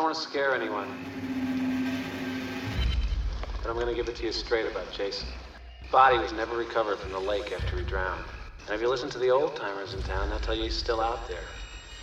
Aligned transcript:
don't 0.00 0.08
want 0.12 0.16
to 0.16 0.30
scare 0.30 0.54
anyone. 0.54 0.88
But 3.60 3.68
I'm 3.68 3.74
going 3.74 3.86
to 3.88 3.94
give 3.94 4.08
it 4.08 4.16
to 4.16 4.24
you 4.24 4.32
straight 4.32 4.64
about 4.64 4.90
Jason. 4.94 5.28
Body 5.92 6.16
was 6.16 6.32
never 6.32 6.56
recovered 6.56 6.98
from 6.98 7.12
the 7.12 7.18
lake 7.18 7.52
after 7.52 7.76
he 7.76 7.84
drowned. 7.84 8.24
And 8.64 8.74
if 8.74 8.80
you 8.80 8.88
listen 8.88 9.10
to 9.10 9.18
the 9.18 9.28
old 9.28 9.56
timers 9.56 9.92
in 9.92 10.02
town, 10.04 10.30
they'll 10.30 10.38
tell 10.38 10.54
you 10.54 10.62
he's 10.62 10.78
still 10.78 11.02
out 11.02 11.28
there. 11.28 11.44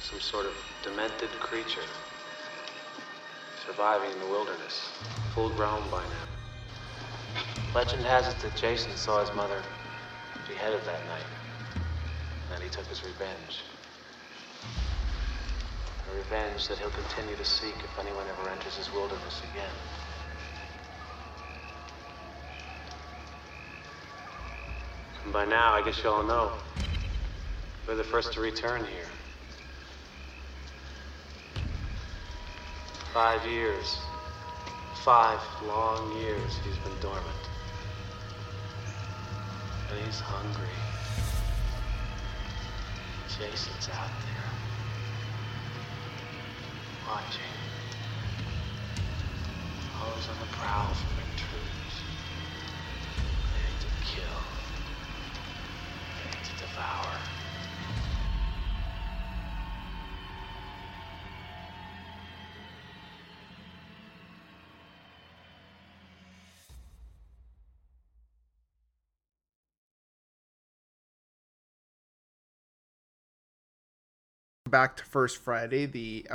Some 0.04 0.20
sort 0.20 0.46
of 0.46 0.52
demented 0.83 1.29
creature. 1.39 1.81
Surviving 3.65 4.11
in 4.11 4.20
the 4.20 4.27
wilderness. 4.27 4.91
Full 5.34 5.50
grown 5.55 5.82
by 5.89 6.04
now. 6.04 7.73
Legend 7.73 8.04
has 8.04 8.27
it 8.27 8.39
that 8.41 8.55
Jason 8.55 8.95
saw 8.95 9.25
his 9.25 9.36
mother 9.36 9.59
beheaded 10.48 10.82
that 10.82 11.04
night. 11.07 11.25
And 12.54 12.61
he 12.61 12.70
took 12.70 12.86
his 12.86 13.04
revenge. 13.04 13.64
A 16.11 16.15
revenge 16.15 16.67
that 16.67 16.77
he'll 16.77 16.89
continue 16.89 17.35
to 17.35 17.45
seek 17.45 17.75
if 17.83 17.99
anyone 17.99 18.25
ever 18.27 18.49
enters 18.49 18.75
his 18.77 18.91
wilderness 18.91 19.41
again. 19.51 19.75
And 25.25 25.34
by 25.34 25.45
now, 25.45 25.73
I 25.73 25.84
guess 25.84 26.01
you 26.03 26.09
all 26.09 26.23
know. 26.23 26.53
We're 27.88 27.95
the 27.95 28.03
first 28.03 28.34
to 28.34 28.41
return 28.41 28.85
here. 28.85 29.07
Five 33.13 33.45
years. 33.45 33.98
Five 35.03 35.39
long 35.65 36.17
years 36.20 36.57
he's 36.65 36.77
been 36.77 36.99
dormant. 37.01 37.26
And 39.89 40.05
he's 40.05 40.20
hungry. 40.20 40.67
Jason's 43.29 43.89
out 43.93 44.09
there. 44.09 44.46
Watching. 47.07 47.41
Always 50.02 50.27
on 50.27 50.39
the 50.39 50.52
prowl 50.57 50.93
for 50.93 51.21
intruders. 51.21 51.95
Ready 53.55 53.76
to 53.79 53.90
kill. 54.05 54.40
Ready 56.26 56.43
to 56.43 56.54
devour. 56.59 57.17
back 74.69 74.97
to 74.97 75.03
First 75.06 75.38
Friday, 75.38 75.85
the 75.85 76.25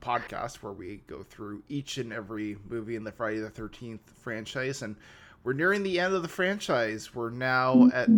podcast 0.00 0.56
where 0.56 0.72
we 0.72 1.02
go 1.06 1.22
through 1.22 1.62
each 1.68 1.98
and 1.98 2.12
every 2.12 2.56
movie 2.68 2.96
in 2.96 3.04
the 3.04 3.12
Friday 3.12 3.40
the 3.40 3.50
13th 3.50 4.00
franchise. 4.20 4.82
And 4.82 4.96
we're 5.44 5.52
nearing 5.52 5.82
the 5.82 5.98
end 5.98 6.14
of 6.14 6.22
the 6.22 6.28
franchise. 6.28 7.14
We're 7.14 7.30
now 7.30 7.90
at 7.92 8.08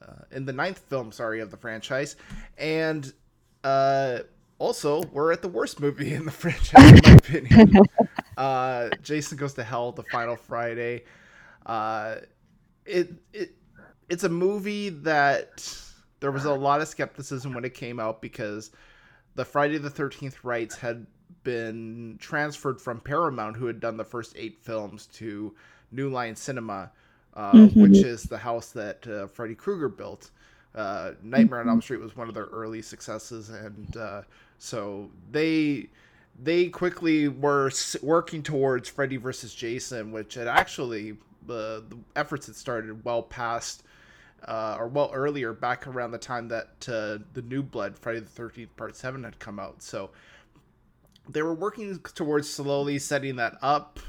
uh, 0.00 0.24
in 0.32 0.44
the 0.46 0.52
ninth 0.52 0.78
film, 0.78 1.12
sorry, 1.12 1.40
of 1.40 1.50
the 1.50 1.56
franchise. 1.56 2.16
And 2.58 3.12
uh, 3.62 4.20
also, 4.58 5.02
we're 5.12 5.32
at 5.32 5.42
the 5.42 5.48
worst 5.48 5.80
movie 5.80 6.14
in 6.14 6.24
the 6.24 6.30
franchise, 6.30 6.90
in 6.90 7.00
my 7.04 7.12
opinion. 7.12 7.82
uh, 8.36 8.88
Jason 9.02 9.38
Goes 9.38 9.54
to 9.54 9.64
Hell, 9.64 9.92
The 9.92 10.04
Final 10.04 10.36
Friday. 10.36 11.04
Uh, 11.66 12.16
it, 12.84 13.12
it 13.32 13.54
It's 14.08 14.24
a 14.24 14.28
movie 14.28 14.88
that 14.88 15.80
there 16.20 16.30
was 16.30 16.44
a 16.44 16.52
lot 16.52 16.80
of 16.80 16.88
skepticism 16.88 17.54
when 17.54 17.64
it 17.64 17.74
came 17.74 18.00
out 18.00 18.20
because 18.20 18.70
the 19.34 19.44
Friday 19.44 19.78
the 19.78 19.90
13th 19.90 20.36
rights 20.42 20.76
had 20.76 21.06
been 21.44 22.16
transferred 22.20 22.80
from 22.80 23.00
Paramount, 23.00 23.56
who 23.56 23.66
had 23.66 23.80
done 23.80 23.96
the 23.96 24.04
first 24.04 24.34
eight 24.36 24.58
films, 24.60 25.06
to 25.14 25.54
New 25.92 26.10
Line 26.10 26.36
Cinema, 26.36 26.90
uh, 27.34 27.52
Mhm. 27.52 27.76
which 27.76 27.98
is 28.04 28.24
the 28.24 28.38
house 28.38 28.70
that 28.72 29.06
uh, 29.06 29.26
Freddy 29.26 29.54
Krueger 29.54 29.88
built. 29.88 30.30
Uh, 30.74 31.12
Nightmare 31.22 31.60
on 31.60 31.68
Elm 31.68 31.82
Street 31.82 32.00
was 32.00 32.16
one 32.16 32.28
of 32.28 32.34
their 32.34 32.46
early 32.46 32.82
successes, 32.82 33.48
and 33.48 33.96
uh, 33.96 34.22
so 34.58 35.10
they 35.30 35.88
they 36.42 36.68
quickly 36.68 37.28
were 37.28 37.70
working 38.02 38.42
towards 38.42 38.88
Freddy 38.88 39.16
versus 39.16 39.54
Jason, 39.54 40.10
which 40.12 40.34
had 40.34 40.46
actually 40.46 41.16
the, 41.46 41.84
the 41.88 41.98
efforts 42.16 42.46
had 42.46 42.54
started 42.56 43.04
well 43.04 43.22
past 43.22 43.82
uh, 44.46 44.76
or 44.78 44.88
well 44.88 45.10
earlier, 45.12 45.52
back 45.52 45.86
around 45.86 46.12
the 46.12 46.18
time 46.18 46.48
that 46.48 46.88
uh, 46.88 47.18
the 47.34 47.42
New 47.42 47.62
Blood 47.62 47.98
Friday 47.98 48.20
the 48.20 48.26
Thirteenth 48.26 48.74
Part 48.76 48.96
Seven 48.96 49.24
had 49.24 49.38
come 49.38 49.58
out. 49.58 49.82
So 49.82 50.10
they 51.28 51.42
were 51.42 51.54
working 51.54 51.98
towards 52.14 52.48
slowly 52.48 52.98
setting 52.98 53.36
that 53.36 53.54
up, 53.62 54.00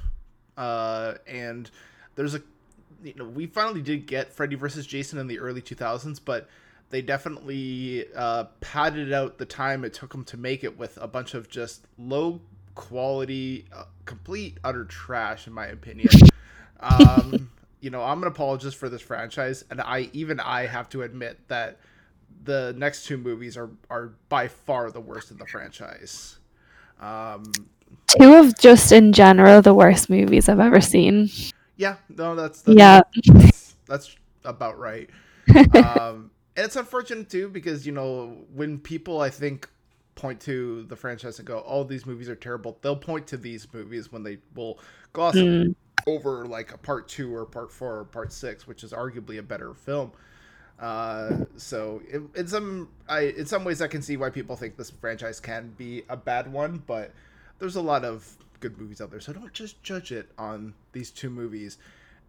uh, 0.58 1.16
and 1.28 1.70
there's 2.16 2.36
a 2.36 2.42
you 3.04 3.14
know 3.16 3.26
we 3.26 3.48
finally 3.48 3.82
did 3.82 4.06
get 4.08 4.34
Freddy 4.34 4.56
versus 4.56 4.86
Jason 4.86 5.20
in 5.20 5.28
the 5.28 5.40
early 5.40 5.62
2000s, 5.62 6.20
but 6.24 6.48
they 6.90 7.02
definitely 7.02 8.06
uh, 8.16 8.46
padded 8.60 9.14
out 9.14 9.38
the 9.38 9.46
time 9.46 9.84
it 9.84 9.94
took 9.94 10.12
them 10.12 10.26
to 10.26 10.38
make 10.38 10.64
it 10.64 10.78
with 10.78 10.98
a 11.02 11.08
bunch 11.08 11.34
of 11.34 11.50
just 11.50 11.88
low 11.98 12.42
quality, 12.76 13.66
uh, 13.74 13.86
complete 14.06 14.58
utter 14.64 14.86
trash, 14.86 15.48
in 15.48 15.54
my 15.54 15.68
opinion. 15.68 16.10
um, 16.80 17.50
you 17.82 17.90
know, 17.90 18.04
I'm 18.04 18.22
an 18.22 18.28
apologist 18.28 18.78
for 18.78 18.90
this 18.90 19.02
franchise, 19.02 19.66
and 19.70 19.82
I 19.82 20.10
even 20.14 20.40
I 20.40 20.68
have 20.68 20.90
to 20.90 21.02
admit 21.02 21.40
that 21.50 21.80
the 22.44 22.74
next 22.78 23.06
two 23.06 23.18
movies 23.18 23.58
are 23.58 23.70
are 23.90 24.14
by 24.30 24.48
far 24.48 24.92
the 24.92 25.02
worst 25.02 25.32
in 25.32 25.38
the 25.38 25.46
franchise. 25.46 26.40
Um, 27.00 27.68
Two 28.08 28.34
of 28.36 28.58
just 28.58 28.92
in 28.92 29.14
general 29.14 29.62
the 29.62 29.74
worst 29.74 30.10
movies 30.10 30.48
I've 30.48 30.60
ever 30.60 30.80
seen. 30.82 31.30
yeah, 31.76 31.98
no, 32.10 32.36
that's, 32.36 32.62
that's 32.62 32.78
Yeah. 32.78 33.02
that's, 33.26 33.76
that's 33.88 34.16
about 34.46 34.80
right. 34.80 35.10
um, 35.74 36.32
and 36.56 36.66
it's 36.66 36.76
unfortunate 36.76 37.30
too 37.30 37.50
because 37.50 37.86
you 37.86 37.92
know 37.92 38.46
when 38.54 38.80
people 38.80 39.20
I 39.22 39.30
think 39.30 39.70
point 40.16 40.40
to 40.42 40.84
the 40.84 40.96
franchise 40.96 41.40
and 41.40 41.48
go, 41.48 41.64
"Oh, 41.66 41.84
these 41.84 42.06
movies 42.06 42.30
are 42.30 42.36
terrible," 42.36 42.78
they'll 42.82 42.96
point 42.96 43.28
to 43.28 43.38
these 43.38 43.68
movies 43.74 44.12
when 44.12 44.24
they 44.24 44.38
will 44.56 44.80
gloss 45.14 45.36
Mm. 45.36 45.76
Over 46.08 46.46
like 46.46 46.74
a 46.74 46.78
part 46.78 47.08
two 47.08 47.36
or 47.36 47.46
part 47.46 47.72
four 47.72 48.00
or 48.00 48.06
part 48.06 48.32
six, 48.32 48.68
which 48.68 48.84
is 48.84 48.92
arguably 48.92 49.40
a 49.40 49.44
better 49.44 49.74
film. 49.74 50.12
Uh, 50.80 51.46
so 51.58 52.02
in, 52.12 52.30
in 52.36 52.48
some 52.48 52.90
I 53.08 53.22
in 53.22 53.46
some 53.46 53.64
ways 53.64 53.82
I 53.82 53.88
can 53.88 54.02
see 54.02 54.18
why 54.18 54.30
people 54.32 54.56
think 54.56 54.78
this 54.78 54.90
franchise 54.90 55.40
can 55.40 55.74
be 55.78 56.04
a 56.10 56.18
bad 56.18 56.52
one, 56.52 56.84
but 56.88 57.12
there's 57.60 57.76
a 57.76 57.82
lot 57.82 58.04
of 58.04 58.28
good 58.60 58.80
movies 58.80 59.02
out 59.02 59.12
there, 59.12 59.20
so 59.20 59.34
don't 59.34 59.54
just 59.54 59.82
judge 59.84 60.12
it 60.12 60.32
on 60.38 60.74
these 60.94 61.12
two 61.12 61.30
movies. 61.30 61.78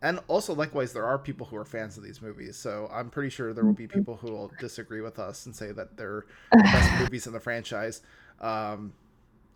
And 0.03 0.19
also, 0.27 0.53
likewise, 0.53 0.93
there 0.93 1.05
are 1.05 1.17
people 1.17 1.47
who 1.47 1.57
are 1.57 1.65
fans 1.65 1.97
of 1.97 2.03
these 2.03 2.21
movies, 2.21 2.57
so 2.57 2.91
I'm 2.93 3.09
pretty 3.09 3.31
sure 3.31 3.53
there 3.55 3.65
will 3.65 3.73
be 3.73 3.87
people 3.87 4.17
who 4.17 4.33
will 4.33 4.51
disagree 4.59 5.01
with 5.01 5.21
us 5.21 5.47
and 5.47 5.55
say 5.55 5.71
that 5.71 5.97
they're 5.97 6.27
the 6.51 6.59
best 6.59 6.93
movies 6.99 7.29
in 7.29 7.33
the 7.33 7.39
franchise. 7.39 8.03
Um, 8.41 8.93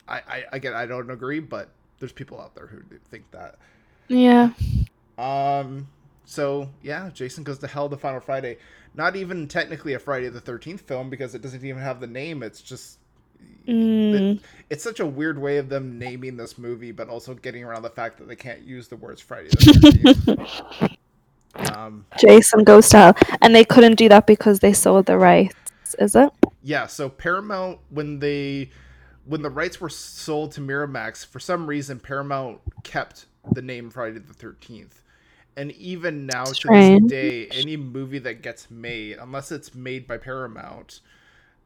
I, 0.07 0.23
I 0.29 0.45
again, 0.53 0.73
I 0.73 0.87
don't 0.87 1.11
agree, 1.11 1.41
but 1.41 1.71
there's 1.99 2.13
people 2.13 2.41
out 2.41 2.55
there 2.55 2.69
who 2.69 2.81
think 3.11 3.31
that. 3.33 3.57
Yeah. 4.09 4.51
Um. 5.19 5.89
So 6.25 6.69
yeah, 6.83 7.11
Jason 7.13 7.45
goes 7.45 7.59
to 7.61 7.67
hell. 7.67 7.89
The 7.89 7.97
Final 7.97 8.21
Friday, 8.21 8.59
not 8.95 9.17
even 9.17 9.49
technically 9.49 9.95
a 9.95 9.99
Friday 9.99 10.29
the 10.29 10.41
Thirteenth 10.41 10.83
film 10.83 11.11
because 11.11 11.35
it 11.35 11.43
doesn't 11.43 11.65
even 11.65 11.81
have 11.83 12.01
the 12.01 12.07
name. 12.07 12.43
It's 12.43 12.61
just 12.61 12.99
Mm. 13.69 14.41
it's 14.71 14.83
such 14.85 15.01
a 15.01 15.07
weird 15.07 15.39
way 15.39 15.59
of 15.59 15.69
them 15.69 15.99
naming 15.99 16.37
this 16.37 16.57
movie, 16.57 16.93
but 16.93 17.09
also 17.09 17.35
getting 17.35 17.65
around 17.65 17.83
the 17.83 17.91
fact 17.91 18.19
that 18.19 18.29
they 18.29 18.37
can't 18.37 18.63
use 18.63 18.89
the 18.89 18.97
words 18.97 19.21
Friday 19.21 19.49
the 19.51 19.57
Thirteenth. 19.57 20.97
um. 21.77 22.07
Jason 22.19 22.65
goes 22.65 22.89
to 22.91 22.97
hell. 22.97 23.15
And 23.43 23.55
they 23.55 23.65
couldn't 23.65 23.97
do 23.97 24.09
that 24.09 24.27
because 24.27 24.61
they 24.61 24.73
sold 24.73 25.07
the 25.07 25.19
rights, 25.19 25.55
is 25.99 26.15
it? 26.15 26.31
Yeah. 26.63 26.87
So 26.87 27.09
Paramount 27.09 27.79
when 27.91 28.21
they 28.21 28.71
when 29.25 29.43
the 29.43 29.51
rights 29.51 29.81
were 29.81 29.89
sold 29.89 30.53
to 30.53 30.61
Miramax, 30.61 31.27
for 31.27 31.41
some 31.41 31.67
reason 31.67 31.99
Paramount 31.99 32.61
kept 32.85 33.27
the 33.53 33.63
name 33.63 33.91
Friday 33.91 34.19
the 34.19 34.35
Thirteenth. 34.35 35.03
And 35.57 35.73
even 35.73 36.27
now 36.27 36.45
to 36.45 36.69
this 36.69 37.11
day, 37.11 37.47
any 37.49 37.77
movie 37.79 38.19
that 38.19 38.43
gets 38.43 38.71
made, 38.71 39.17
unless 39.19 39.51
it's 39.51 39.75
made 39.75 40.07
by 40.07 40.19
Paramount, 40.19 41.01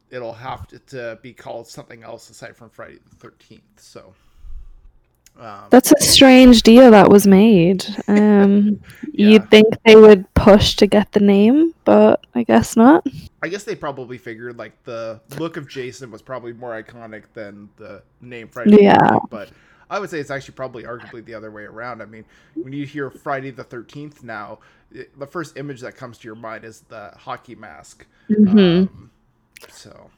it'll 0.09 0.33
have 0.33 0.67
to, 0.67 0.79
to 0.79 1.19
be 1.21 1.33
called 1.33 1.67
something 1.67 2.01
else 2.03 2.29
aside 2.29 2.55
from 2.55 2.69
Friday 2.69 2.99
the 3.09 3.15
Thirteenth. 3.17 3.61
So, 3.77 4.13
um, 5.37 5.65
That's 5.69 5.91
a 5.91 6.01
strange 6.01 6.61
deal 6.63 6.91
that 6.91 7.09
was 7.09 7.27
made. 7.27 7.85
Um, 8.07 8.79
Yeah. 9.13 9.27
You'd 9.27 9.51
think 9.51 9.67
they 9.85 9.95
would 9.97 10.31
push 10.35 10.75
to 10.77 10.87
get 10.87 11.11
the 11.11 11.19
name, 11.19 11.73
but 11.83 12.25
I 12.33 12.43
guess 12.43 12.77
not. 12.77 13.05
I 13.43 13.49
guess 13.49 13.63
they 13.65 13.75
probably 13.75 14.17
figured 14.17 14.57
like 14.57 14.81
the 14.83 15.19
look 15.37 15.57
of 15.57 15.67
Jason 15.67 16.11
was 16.11 16.21
probably 16.21 16.53
more 16.53 16.81
iconic 16.81 17.23
than 17.33 17.69
the 17.77 18.01
name 18.21 18.47
Friday. 18.47 18.71
the 18.77 18.83
Yeah. 18.83 18.97
13th, 18.97 19.29
but 19.29 19.49
I 19.91 19.99
would 19.99 20.09
say 20.09 20.19
it's 20.19 20.31
actually 20.31 20.55
probably 20.55 20.83
arguably 20.83 21.23
the 21.23 21.35
other 21.35 21.51
way 21.51 21.63
around. 21.63 22.01
I 22.01 22.05
mean, 22.05 22.25
when 22.55 22.73
you 22.73 22.85
hear 22.87 23.11
Friday 23.11 23.51
the 23.51 23.63
Thirteenth 23.63 24.23
now, 24.23 24.59
it, 24.91 25.17
the 25.19 25.27
first 25.27 25.57
image 25.57 25.81
that 25.81 25.95
comes 25.95 26.17
to 26.19 26.27
your 26.27 26.35
mind 26.35 26.63
is 26.63 26.81
the 26.81 27.11
hockey 27.17 27.53
mask. 27.55 28.05
hmm 28.27 28.57
Um, 28.57 29.11
so, 29.69 30.09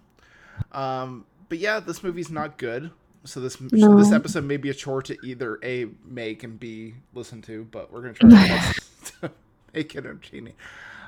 um, 0.71 1.25
but 1.49 1.57
yeah, 1.57 1.79
this 1.79 2.03
movie's 2.03 2.29
not 2.29 2.57
good. 2.57 2.91
so 3.25 3.39
this 3.39 3.59
No. 3.59 3.97
this 3.97 4.11
episode 4.11 4.43
may 4.45 4.57
be 4.57 4.69
a 4.69 4.73
chore 4.73 5.01
to 5.03 5.17
either 5.25 5.59
a 5.63 5.87
make 6.05 6.43
and 6.43 6.59
b 6.59 6.95
listen 7.13 7.41
to, 7.43 7.65
but 7.71 7.91
we're 7.91 8.01
gonna 8.01 8.13
try 8.13 8.29
our 8.29 8.47
best 8.47 9.15
to 9.21 9.31
make 9.73 9.95
it 9.95 9.99
entertaining. 10.05 10.53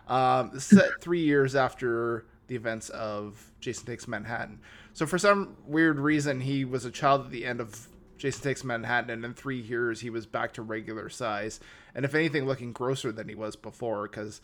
Um, 0.07 0.59
set 0.59 1.01
three 1.01 1.21
years 1.21 1.55
after 1.55 2.25
the 2.47 2.55
events 2.55 2.89
of 2.89 3.51
Jason 3.59 3.85
Takes 3.87 4.07
Manhattan. 4.07 4.59
So 4.93 5.05
for 5.05 5.17
some 5.17 5.55
weird 5.65 5.99
reason, 5.99 6.41
he 6.41 6.63
was 6.63 6.85
a 6.85 6.91
child 6.91 7.25
at 7.25 7.31
the 7.31 7.43
end 7.45 7.59
of 7.59 7.87
Jason 8.17 8.43
Takes 8.43 8.63
Manhattan, 8.63 9.09
and 9.09 9.25
in 9.25 9.33
three 9.33 9.59
years 9.59 10.01
he 10.01 10.09
was 10.09 10.25
back 10.25 10.53
to 10.53 10.61
regular 10.61 11.09
size, 11.09 11.59
and 11.93 12.05
if 12.05 12.15
anything, 12.15 12.45
looking 12.45 12.71
grosser 12.73 13.11
than 13.11 13.29
he 13.29 13.35
was 13.35 13.55
before 13.55 14.07
because 14.07 14.41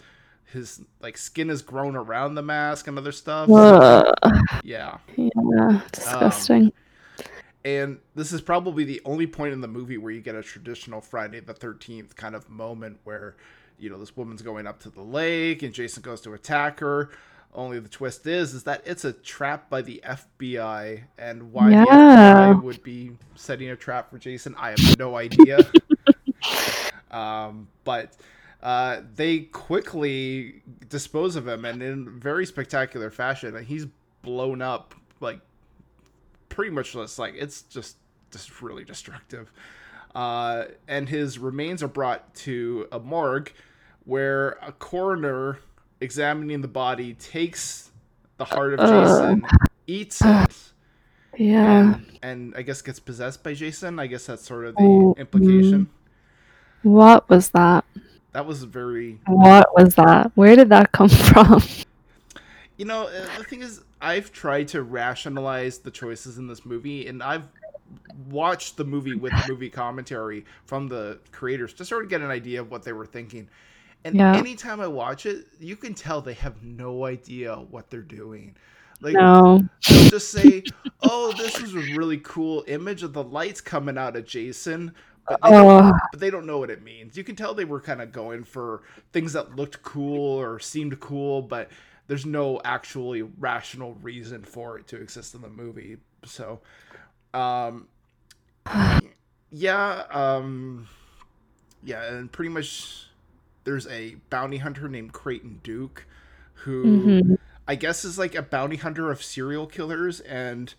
his 0.51 0.81
like 1.01 1.17
skin 1.17 1.49
has 1.49 1.61
grown 1.61 1.95
around 1.95 2.35
the 2.35 2.41
mask 2.41 2.87
and 2.87 2.97
other 2.97 3.11
stuff. 3.11 3.49
Ugh. 3.49 4.13
Yeah. 4.63 4.97
yeah, 5.15 5.29
um, 5.37 5.83
disgusting. 5.91 6.73
And 7.63 7.99
this 8.15 8.33
is 8.33 8.41
probably 8.41 8.83
the 8.83 9.01
only 9.05 9.27
point 9.27 9.53
in 9.53 9.61
the 9.61 9.67
movie 9.67 9.97
where 9.97 10.11
you 10.11 10.21
get 10.21 10.35
a 10.35 10.41
traditional 10.41 10.99
Friday 10.99 11.39
the 11.39 11.53
13th 11.53 12.15
kind 12.15 12.35
of 12.35 12.49
moment 12.49 12.99
where, 13.03 13.35
you 13.77 13.89
know, 13.89 13.99
this 13.99 14.17
woman's 14.17 14.41
going 14.41 14.65
up 14.65 14.79
to 14.81 14.89
the 14.89 15.01
lake 15.01 15.61
and 15.61 15.73
Jason 15.73 16.01
goes 16.01 16.21
to 16.21 16.33
attack 16.33 16.79
her. 16.79 17.11
Only 17.53 17.79
the 17.79 17.89
twist 17.89 18.25
is 18.27 18.53
is 18.53 18.63
that 18.63 18.81
it's 18.85 19.03
a 19.03 19.11
trap 19.11 19.69
by 19.69 19.81
the 19.81 20.01
FBI 20.05 21.01
and 21.17 21.51
why 21.51 21.69
the 21.69 21.75
FBI 21.75 22.63
would 22.63 22.81
be 22.81 23.11
setting 23.35 23.69
a 23.69 23.75
trap 23.75 24.09
for 24.09 24.17
Jason, 24.17 24.55
I 24.57 24.69
have 24.69 24.97
no 24.97 25.17
idea. 25.17 25.59
um, 27.11 27.67
but 27.83 28.15
uh, 28.63 29.01
they 29.15 29.39
quickly 29.39 30.61
dispose 30.87 31.35
of 31.35 31.47
him 31.47 31.65
and 31.65 31.83
in 31.83 32.19
very 32.19 32.45
spectacular 32.45 33.11
fashion. 33.11 33.55
And 33.55 33.65
he's 33.65 33.87
blown 34.21 34.61
up 34.61 34.95
like 35.19 35.41
pretty 36.47 36.71
much 36.71 36.93
just 36.93 37.19
like 37.19 37.33
it's 37.37 37.63
just 37.63 37.97
just 38.31 38.61
really 38.61 38.85
destructive. 38.85 39.51
Uh, 40.15 40.65
and 40.87 41.09
his 41.09 41.39
remains 41.39 41.81
are 41.83 41.87
brought 41.87 42.33
to 42.35 42.87
a 42.91 42.99
morgue 42.99 43.51
where 44.05 44.51
a 44.61 44.71
coroner 44.71 45.59
examining 46.01 46.61
the 46.61 46.67
body 46.67 47.13
takes 47.13 47.91
the 48.37 48.45
heart 48.45 48.73
of 48.73 48.79
Jason, 48.79 49.45
eats 49.87 50.21
it, 50.23 50.57
Yeah. 51.37 51.93
and, 51.95 52.19
and 52.21 52.53
I 52.57 52.63
guess 52.63 52.81
gets 52.81 52.99
possessed 52.99 53.43
by 53.43 53.53
Jason. 53.53 53.99
I 53.99 54.07
guess 54.07 54.25
that's 54.25 54.45
sort 54.45 54.65
of 54.65 54.75
the 54.75 54.81
Oh, 54.83 55.15
implication. 55.17 55.89
What 56.83 57.29
was 57.29 57.49
that? 57.51 57.85
That 58.33 58.45
was 58.45 58.63
very 58.63 59.19
What 59.27 59.67
was 59.75 59.95
that? 59.95 60.31
Where 60.35 60.55
did 60.55 60.69
that 60.69 60.91
come 60.91 61.09
from? 61.09 61.61
You 62.77 62.85
know, 62.85 63.03
uh, 63.07 63.37
the 63.37 63.43
thing 63.43 63.61
is, 63.61 63.83
I've 64.01 64.31
tried 64.31 64.67
to 64.69 64.81
rationalize 64.81 65.79
the 65.79 65.91
choices 65.91 66.39
in 66.39 66.47
this 66.47 66.65
movie, 66.65 67.05
and 67.05 67.21
I've 67.21 67.43
watched 68.29 68.77
the 68.77 68.83
movie 68.85 69.13
with 69.15 69.33
movie 69.47 69.69
commentary 69.69 70.45
from 70.65 70.87
the 70.87 71.19
creators 71.31 71.73
to 71.75 71.85
sort 71.85 72.03
of 72.03 72.09
get 72.09 72.21
an 72.21 72.31
idea 72.31 72.59
of 72.61 72.71
what 72.71 72.81
they 72.83 72.93
were 72.93 73.05
thinking. 73.05 73.47
And 74.03 74.17
Yeah. 74.17 74.33
anytime 74.33 74.81
I 74.81 74.87
watch 74.87 75.25
it, 75.25 75.47
you 75.59 75.75
can 75.75 75.93
tell 75.93 76.21
they 76.21 76.33
have 76.33 76.63
no 76.63 77.05
idea 77.05 77.55
what 77.55 77.89
they're 77.89 78.01
doing. 78.01 78.55
Like, 78.99 79.13
No. 79.15 79.67
they'll 79.89 80.03
just 80.05 80.31
say, 80.31 80.67
"Oh, 81.01 81.31
this 81.33 81.59
is 81.59 81.75
a 81.75 81.81
really 81.81 82.17
cool 82.19 82.63
image 82.67 83.03
of 83.03 83.13
the 83.13 83.23
lights 83.23 83.61
coming 83.61 83.97
out 83.97 84.15
of 84.15 84.25
Jason," 84.25 84.93
but 85.27 85.41
they 85.43 85.53
don't 85.53 85.71
Oh, 85.73 85.99
but 86.11 86.19
they 86.19 86.29
don't 86.29 86.45
know 86.45 86.57
what 86.59 86.69
it 86.69 86.83
means. 86.83 87.17
You 87.17 87.23
can 87.23 87.35
tell 87.35 87.53
they 87.53 87.65
were 87.65 87.81
kind 87.81 88.01
of 88.01 88.11
going 88.11 88.43
for 88.43 88.83
things 89.13 89.33
that 89.33 89.55
looked 89.55 89.81
cool 89.83 90.39
or 90.39 90.59
seemed 90.59 90.99
cool, 90.99 91.41
but 91.41 91.69
there's 92.07 92.25
no 92.25 92.61
actually 92.65 93.21
rational 93.21 93.93
reason 93.95 94.43
for 94.43 94.77
it 94.77 94.87
to 94.87 94.97
exist 95.01 95.35
in 95.35 95.41
the 95.41 95.49
movie. 95.49 95.97
So, 96.25 96.61
um, 97.33 97.87
yeah, 99.51 100.03
um, 100.11 100.87
yeah, 101.83 102.03
and 102.13 102.31
pretty 102.31 102.49
much 102.49 103.07
there's 103.63 103.87
a 103.87 104.15
bounty 104.29 104.57
hunter 104.57 104.87
named 104.89 105.13
Creighton 105.13 105.59
Duke 105.63 106.05
who 106.53 106.83
mhm. 106.85 107.37
I 107.67 107.75
guess 107.75 108.03
is 108.05 108.17
like 108.17 108.35
a 108.35 108.41
bounty 108.41 108.75
hunter 108.77 109.11
of 109.11 109.23
serial 109.23 109.67
killers 109.67 110.19
and 110.21 110.73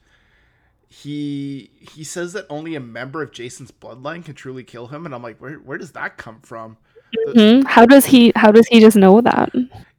he 0.89 1.71
he 1.79 2.05
says 2.05 2.33
that 2.35 2.47
only 2.51 2.75
a 2.75 2.81
member 2.81 3.23
of 3.23 3.33
Jason's 3.33 3.71
bloodline 3.73 4.25
can 4.25 4.35
truly 4.35 4.63
kill 4.65 4.89
him 4.89 5.07
and 5.07 5.15
I'm 5.15 5.23
like 5.23 5.39
where 5.39 5.55
where 5.57 5.79
does 5.79 5.93
that 5.93 6.17
come 6.19 6.41
from? 6.43 6.77
The- 7.13 7.33
Mhm. 7.35 7.65
How 7.67 7.85
does 7.87 8.07
he? 8.07 8.33
How 8.37 8.51
does 8.51 8.67
he 8.69 8.81
just 8.81 8.97
know 8.97 9.21
that? 9.21 9.53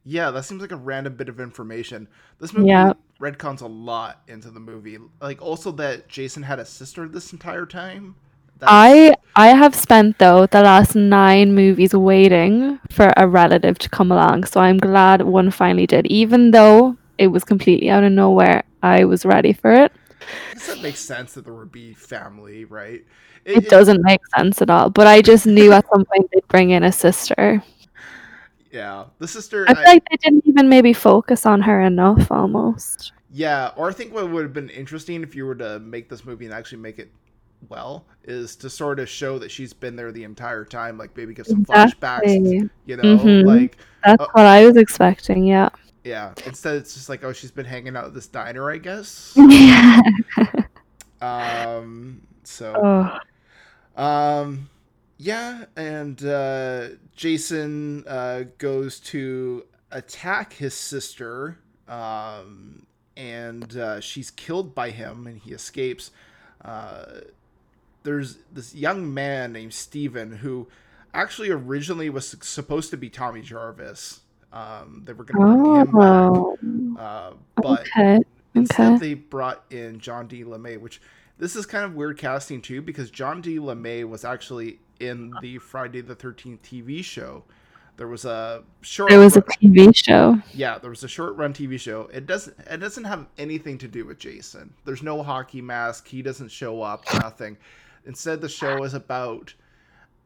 yeah, 0.04 0.30
that 0.30 0.44
seems 0.44 0.60
like 0.60 0.72
a 0.72 0.76
random 0.76 1.14
bit 1.16 1.28
of 1.28 1.40
information. 1.40 2.08
This 2.40 2.52
movie 2.52 2.68
Yeah. 2.68 2.92
retcons 3.20 3.60
a 3.62 3.66
lot 3.66 4.22
into 4.28 4.50
the 4.50 4.60
movie. 4.60 4.98
Like 5.20 5.40
also 5.40 5.70
that 5.72 6.08
Jason 6.08 6.42
had 6.42 6.58
a 6.58 6.64
sister 6.64 7.08
this 7.08 7.32
entire 7.32 7.66
time. 7.66 8.16
That's- 8.64 9.14
I 9.14 9.14
I 9.36 9.48
have 9.48 9.74
spent 9.74 10.18
though 10.18 10.46
the 10.46 10.62
last 10.62 10.94
nine 10.94 11.54
movies 11.54 11.94
waiting 11.94 12.78
for 12.90 13.12
a 13.16 13.26
relative 13.26 13.78
to 13.80 13.88
come 13.88 14.12
along, 14.12 14.44
so 14.44 14.60
I'm 14.60 14.78
glad 14.78 15.22
one 15.22 15.50
finally 15.50 15.86
did. 15.86 16.06
Even 16.06 16.50
though 16.52 16.96
it 17.18 17.28
was 17.28 17.44
completely 17.44 17.90
out 17.90 18.04
of 18.04 18.12
nowhere, 18.12 18.62
I 18.82 19.04
was 19.04 19.24
ready 19.26 19.52
for 19.52 19.72
it. 19.72 19.92
Guess 20.52 20.66
that 20.68 20.82
makes 20.82 21.00
sense 21.00 21.34
that 21.34 21.44
there 21.44 21.54
would 21.54 21.72
be 21.72 21.94
family, 21.94 22.64
right? 22.64 23.04
It 23.44 23.68
doesn't 23.68 24.02
make 24.02 24.20
sense 24.36 24.62
at 24.62 24.70
all, 24.70 24.88
but 24.88 25.06
I 25.06 25.20
just 25.20 25.46
knew 25.46 25.72
at 25.72 25.84
some 25.92 26.04
point 26.06 26.30
they'd 26.32 26.48
bring 26.48 26.70
in 26.70 26.82
a 26.82 26.92
sister. 26.92 27.62
Yeah, 28.72 29.04
the 29.18 29.28
sister. 29.28 29.66
I 29.68 29.74
feel 29.74 29.84
I- 29.86 29.92
like 29.94 30.02
they 30.10 30.16
didn't 30.16 30.46
even 30.46 30.68
maybe 30.68 30.92
focus 30.92 31.44
on 31.44 31.60
her 31.62 31.80
enough, 31.82 32.32
almost. 32.32 33.12
Yeah, 33.30 33.72
or 33.76 33.88
I 33.88 33.92
think 33.92 34.14
what 34.14 34.30
would 34.30 34.42
have 34.44 34.52
been 34.52 34.70
interesting 34.70 35.22
if 35.22 35.34
you 35.34 35.44
were 35.44 35.56
to 35.56 35.78
make 35.80 36.08
this 36.08 36.24
movie 36.24 36.44
and 36.46 36.54
actually 36.54 36.78
make 36.78 36.98
it 36.98 37.10
well 37.68 38.06
is 38.24 38.56
to 38.56 38.70
sort 38.70 38.98
of 39.00 39.08
show 39.08 39.38
that 39.38 39.50
she's 39.50 39.72
been 39.72 39.96
there 39.96 40.12
the 40.12 40.24
entire 40.24 40.64
time, 40.64 40.96
like 40.98 41.16
maybe 41.16 41.34
give 41.34 41.46
some 41.46 41.64
flashbacks, 41.64 42.22
Exactly. 42.24 42.70
you 42.86 42.96
know, 42.96 43.02
Mhm. 43.18 43.44
like 43.46 43.76
That's 44.04 44.20
Uh, 44.22 44.26
what 44.32 44.46
I 44.46 44.66
was 44.66 44.76
expecting. 44.76 45.44
Yeah. 45.44 45.68
yeah. 46.04 46.32
Instead, 46.46 46.76
it's 46.76 46.94
just 46.94 47.08
like 47.08 47.24
oh, 47.24 47.32
she's 47.32 47.50
been 47.50 47.66
hanging 47.66 47.96
out 47.96 48.04
at 48.06 48.14
this 48.14 48.26
diner, 48.26 48.70
I 48.70 48.78
guess. 48.78 49.32
yeah. 49.36 50.00
Um, 51.20 52.26
so 52.42 52.74
Oh. 53.96 54.02
Um, 54.02 54.68
yeah, 55.16 55.64
and 55.76 56.22
uh, 56.24 56.88
Jason 57.16 58.04
uh, 58.06 58.44
goes 58.58 58.98
to 59.00 59.64
attack 59.92 60.52
his 60.54 60.74
sister, 60.74 61.58
um, 61.88 62.86
and 63.16 63.76
uh, 63.76 64.00
she's 64.00 64.30
killed 64.32 64.74
by 64.74 64.90
him, 64.90 65.26
and 65.26 65.38
he 65.38 65.52
escapes. 65.52 66.10
Uh, 66.64 67.04
there's 68.04 68.38
this 68.52 68.74
young 68.74 69.12
man 69.12 69.52
named 69.52 69.74
Steven 69.74 70.30
who 70.36 70.68
actually 71.12 71.50
originally 71.50 72.08
was 72.10 72.36
supposed 72.42 72.90
to 72.90 72.96
be 72.96 73.10
Tommy 73.10 73.42
Jarvis. 73.42 74.20
Um, 74.52 75.02
they 75.04 75.12
were 75.12 75.24
going 75.24 75.40
to 75.40 75.62
bring 75.62 75.76
him 75.80 75.96
Oh. 75.98 76.56
back, 76.96 77.02
uh, 77.04 77.34
but 77.56 77.80
Okay. 77.80 78.20
Instead, 78.54 78.92
Okay. 78.94 78.98
they 79.08 79.14
brought 79.14 79.64
in 79.70 79.98
John 79.98 80.28
D. 80.28 80.44
LeMay, 80.44 80.78
which 80.80 81.00
this 81.38 81.56
is 81.56 81.66
kind 81.66 81.84
of 81.84 81.94
weird 81.94 82.16
casting 82.18 82.62
too, 82.62 82.80
because 82.80 83.10
John 83.10 83.40
D. 83.40 83.58
LeMay 83.58 84.08
was 84.08 84.24
actually 84.24 84.78
in 85.00 85.32
the 85.42 85.58
Friday 85.58 86.00
the 86.02 86.14
Thirteenth 86.14 86.62
TV 86.62 87.02
show. 87.02 87.42
There 87.96 88.06
was 88.08 88.24
a 88.24 88.62
short. 88.80 89.12
It 89.12 89.18
was 89.18 89.36
a 89.36 89.42
TV 89.42 89.92
show. 89.96 90.38
yeah, 90.52 90.78
there 90.78 90.90
was 90.90 91.02
a 91.04 91.08
short 91.08 91.36
run 91.36 91.52
TV 91.52 91.78
show. 91.78 92.08
It 92.12 92.26
doesn't. 92.26 92.56
It 92.70 92.78
doesn't 92.78 93.04
have 93.04 93.26
anything 93.38 93.78
to 93.78 93.88
do 93.88 94.04
with 94.04 94.18
Jason. 94.18 94.72
There's 94.84 95.02
no 95.02 95.22
hockey 95.24 95.60
mask. 95.60 96.06
He 96.06 96.22
doesn't 96.22 96.50
show 96.50 96.82
up. 96.82 97.04
Nothing. 97.14 97.56
Instead, 98.06 98.40
the 98.40 98.48
show 98.48 98.84
is 98.84 98.94
about 98.94 99.54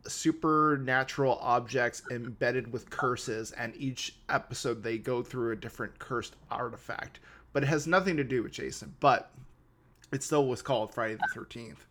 supernatural 0.07 1.39
objects 1.41 2.03
embedded 2.11 2.73
with 2.73 2.91
curses, 2.91 3.53
and 3.53 3.75
each 3.77 4.17
episode 4.29 4.83
they 4.83 4.99
go 4.99 5.23
through 5.23 5.53
a 5.53 5.57
different 5.57 5.99
cursed 5.99 6.37
artifact. 6.51 7.21
But 7.53 7.63
it 7.63 7.67
has 7.67 7.87
nothing 7.87 8.17
to 8.17 8.25
do 8.25 8.43
with 8.43 8.53
Jason. 8.53 8.95
But 9.01 9.31
it 10.13 10.23
still 10.23 10.47
was 10.47 10.63
called 10.63 10.93
Friday 10.93 11.15
the 11.15 11.29
Thirteenth. 11.35 11.85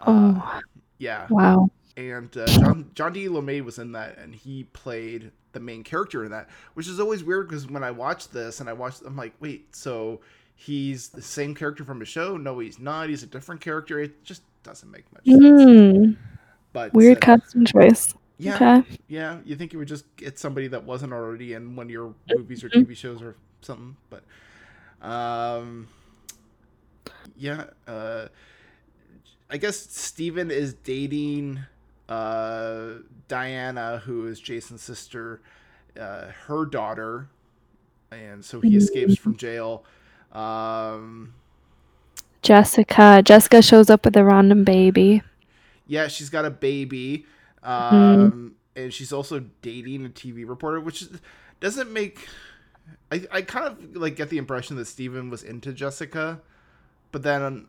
Uh, 0.00 0.34
Oh, 0.38 0.60
yeah 0.98 1.26
wow. 1.30 1.70
and 1.96 2.34
uh, 2.36 2.46
John 2.46 2.90
John 2.94 3.12
D. 3.12 3.26
LeMay 3.28 3.64
was 3.64 3.78
in 3.78 3.92
that, 3.92 4.18
and 4.18 4.34
he 4.34 4.64
played 4.64 5.30
the 5.52 5.60
main 5.60 5.82
character 5.84 6.24
in 6.24 6.30
that, 6.32 6.48
which 6.74 6.86
is 6.88 7.00
always 7.00 7.24
weird 7.24 7.48
because 7.48 7.66
when 7.66 7.82
I 7.82 7.90
watched 7.90 8.32
this 8.32 8.60
and 8.60 8.68
I 8.68 8.74
watched, 8.74 9.02
I'm 9.06 9.16
like, 9.16 9.32
wait, 9.40 9.74
so 9.74 10.20
he's 10.54 11.08
the 11.08 11.22
same 11.22 11.54
character 11.54 11.82
from 11.84 11.98
the 11.98 12.04
show? 12.04 12.36
No, 12.36 12.58
he's 12.58 12.78
not. 12.78 13.08
He's 13.08 13.22
a 13.22 13.26
different 13.26 13.60
character. 13.62 14.00
It 14.00 14.22
just 14.22 14.42
doesn't 14.66 14.90
make 14.90 15.04
much 15.12 15.24
sense. 15.24 15.40
Mm, 15.42 16.16
But 16.72 16.92
weird 16.92 17.18
uh, 17.18 17.20
casting 17.20 17.64
choice. 17.64 18.14
yeah, 18.38 18.54
Okay. 18.56 18.98
yeah. 19.08 19.38
You 19.44 19.56
think 19.56 19.72
you 19.72 19.78
would 19.78 19.88
just 19.88 20.04
get 20.16 20.38
somebody 20.38 20.66
that 20.68 20.84
wasn't 20.84 21.12
already 21.12 21.54
in 21.54 21.76
one 21.76 21.86
of 21.86 21.90
your 21.90 22.14
movies 22.36 22.62
or. 22.64 22.68
TV 22.68 22.96
shows 22.96 23.22
or 23.22 23.36
something, 23.62 23.96
but 24.10 24.22
um, 25.06 25.88
yeah. 27.36 27.64
Uh, 27.86 28.26
I 29.48 29.56
guess 29.58 29.76
Steven 29.78 30.50
is 30.50 30.74
dating 30.74 31.60
uh, 32.08 32.94
Diana, 33.28 34.02
who 34.04 34.26
is 34.26 34.40
Jason's 34.40 34.82
sister, 34.82 35.40
uh, 35.98 36.26
her 36.46 36.66
daughter, 36.66 37.28
and 38.10 38.44
so 38.44 38.60
he 38.60 38.76
escapes 38.76 39.16
from 39.16 39.36
jail. 39.36 39.84
Um, 40.32 41.34
Jessica. 42.46 43.22
Jessica 43.24 43.60
shows 43.60 43.90
up 43.90 44.04
with 44.04 44.16
a 44.16 44.24
random 44.24 44.62
baby. 44.62 45.22
Yeah, 45.88 46.08
she's 46.08 46.30
got 46.30 46.44
a 46.44 46.50
baby, 46.50 47.26
um, 47.62 48.54
and 48.74 48.92
she's 48.92 49.12
also 49.12 49.44
dating 49.62 50.06
a 50.06 50.08
TV 50.08 50.48
reporter, 50.48 50.80
which 50.80 51.04
doesn't 51.60 51.92
make. 51.92 52.28
I, 53.10 53.24
I 53.32 53.42
kind 53.42 53.66
of 53.66 53.96
like 53.96 54.16
get 54.16 54.30
the 54.30 54.38
impression 54.38 54.76
that 54.76 54.86
Steven 54.86 55.30
was 55.30 55.42
into 55.42 55.72
Jessica, 55.72 56.40
but 57.12 57.22
then 57.22 57.68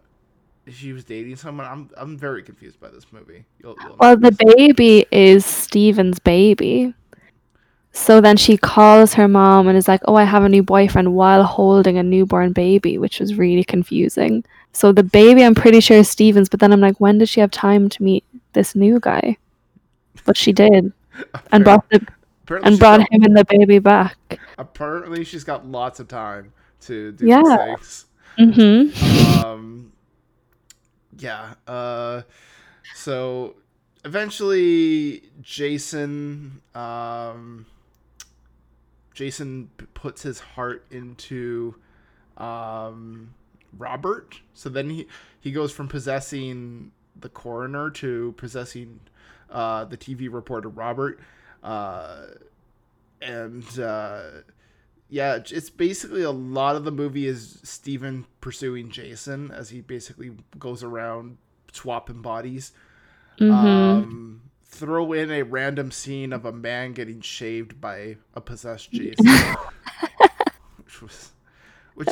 she 0.67 0.93
was 0.93 1.03
dating 1.03 1.37
someone. 1.37 1.65
I'm 1.65 1.89
I'm 1.97 2.17
very 2.17 2.43
confused 2.43 2.79
by 2.79 2.89
this 2.89 3.11
movie. 3.11 3.45
You'll, 3.61 3.75
you'll 3.81 3.97
Well, 3.99 4.17
the 4.17 4.37
baby 4.55 5.05
is 5.11 5.45
Steven's 5.45 6.19
baby. 6.19 6.93
So 7.91 8.21
then 8.21 8.37
she 8.37 8.57
calls 8.57 9.15
her 9.15 9.27
mom 9.27 9.67
and 9.67 9.75
is 9.75 9.87
like, 9.87 10.01
"Oh, 10.05 10.15
I 10.15 10.23
have 10.23 10.43
a 10.43 10.49
new 10.49 10.61
boyfriend," 10.61 11.15
while 11.15 11.43
holding 11.43 11.97
a 11.97 12.03
newborn 12.03 12.53
baby, 12.53 12.97
which 12.99 13.19
was 13.19 13.35
really 13.35 13.63
confusing. 13.63 14.43
So 14.77 14.91
the 14.91 15.01
baby, 15.03 15.43
I'm 15.43 15.55
pretty 15.55 15.79
sure 15.79 15.97
is 15.97 16.07
Steven's, 16.07 16.49
but 16.49 16.59
then 16.59 16.71
I'm 16.71 16.79
like, 16.79 16.99
when 16.99 17.17
did 17.17 17.27
she 17.29 17.39
have 17.41 17.49
time 17.49 17.89
to 17.89 18.03
meet 18.03 18.23
this 18.53 18.75
new 18.75 18.99
guy? 18.99 19.37
But 20.23 20.37
she 20.37 20.53
did, 20.53 20.93
and 21.51 21.63
brought 21.63 21.89
the 21.89 22.05
apparently 22.43 22.69
and 22.71 22.79
brought 22.79 22.99
got- 22.99 23.11
him 23.11 23.23
and 23.23 23.35
the 23.35 23.45
baby 23.45 23.79
back. 23.79 24.17
Apparently, 24.59 25.23
she's 25.23 25.43
got 25.43 25.65
lots 25.65 25.99
of 25.99 26.07
time 26.07 26.53
to 26.81 27.11
do 27.13 27.25
Yeah. 27.25 27.75
Mm-hmm. 28.37 29.43
um 29.43 29.91
yeah 31.17 31.55
uh 31.65 32.21
so 32.93 33.55
eventually 34.05 35.23
jason 35.41 36.61
um 36.75 37.65
jason 39.15 39.71
puts 39.95 40.21
his 40.21 40.39
heart 40.39 40.85
into 40.91 41.73
um 42.37 43.33
robert 43.77 44.41
so 44.53 44.69
then 44.69 44.89
he 44.89 45.07
he 45.39 45.51
goes 45.51 45.71
from 45.71 45.87
possessing 45.87 46.91
the 47.19 47.29
coroner 47.29 47.89
to 47.89 48.33
possessing 48.37 48.99
uh 49.49 49.85
the 49.85 49.97
tv 49.97 50.31
reporter 50.31 50.69
robert 50.69 51.19
uh 51.63 52.25
and 53.21 53.79
uh 53.79 54.21
yeah, 55.09 55.39
it's 55.49 55.69
basically 55.69 56.23
a 56.23 56.31
lot 56.31 56.75
of 56.75 56.83
the 56.83 56.91
movie 56.91 57.27
is 57.27 57.59
Stephen 57.63 58.25
pursuing 58.41 58.89
Jason 58.89 59.51
as 59.51 59.69
he 59.69 59.81
basically 59.81 60.31
goes 60.59 60.83
around 60.83 61.37
swapping 61.71 62.21
bodies. 62.21 62.73
Mm-hmm. 63.39 63.53
Um, 63.53 64.41
throw 64.65 65.13
in 65.13 65.31
a 65.31 65.43
random 65.43 65.91
scene 65.91 66.33
of 66.33 66.43
a 66.43 66.51
man 66.51 66.91
getting 66.91 67.21
shaved 67.21 67.79
by 67.79 68.17
a 68.33 68.41
possessed 68.41 68.91
Jason, 68.91 69.27
which 70.77 71.01
was, 71.01 71.31
which 71.95 72.09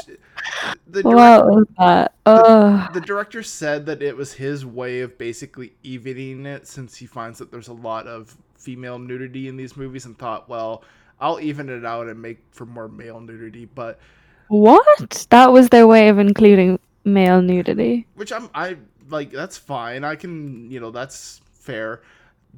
the 0.88 1.02
what 1.02 1.16
director, 1.16 1.46
was 1.52 1.66
that? 1.78 2.16
Oh, 2.26 2.88
the 2.94 3.02
director 3.02 3.44
said 3.44 3.86
that 3.86 4.02
it 4.02 4.16
was 4.16 4.34
his 4.34 4.66
way 4.66 5.02
of 5.02 5.18
basically 5.18 5.74
evening 5.84 6.46
it 6.46 6.68
since 6.68 6.96
he 6.96 7.06
finds 7.06 7.40
that 7.40 7.52
there's 7.52 7.68
a 7.68 7.74
lot 7.74 8.08
of 8.08 8.36
female 8.56 8.98
nudity 9.00 9.48
in 9.48 9.58
these 9.58 9.78
movies 9.78 10.06
and 10.06 10.18
thought, 10.18 10.50
well, 10.50 10.84
I'll 11.20 11.40
even 11.40 11.70
it 11.70 11.86
out 11.86 12.08
and 12.08 12.22
make 12.22 12.40
for 12.52 12.66
more 12.66 12.88
male 12.88 13.20
nudity, 13.20 13.66
but 13.66 14.00
what? 14.48 15.28
That 15.30 15.52
was 15.52 15.70
their 15.70 15.88
way 15.88 16.10
of 16.10 16.20
including 16.20 16.80
male 17.04 17.42
nudity. 17.42 18.08
which 18.16 18.32
I'm 18.32 18.50
I 18.54 18.78
like 19.10 19.32
that's 19.32 19.58
fine. 19.58 20.04
I 20.04 20.16
can, 20.16 20.70
you 20.72 20.80
know, 20.80 20.92
that's 20.92 21.42
fair. 21.54 22.02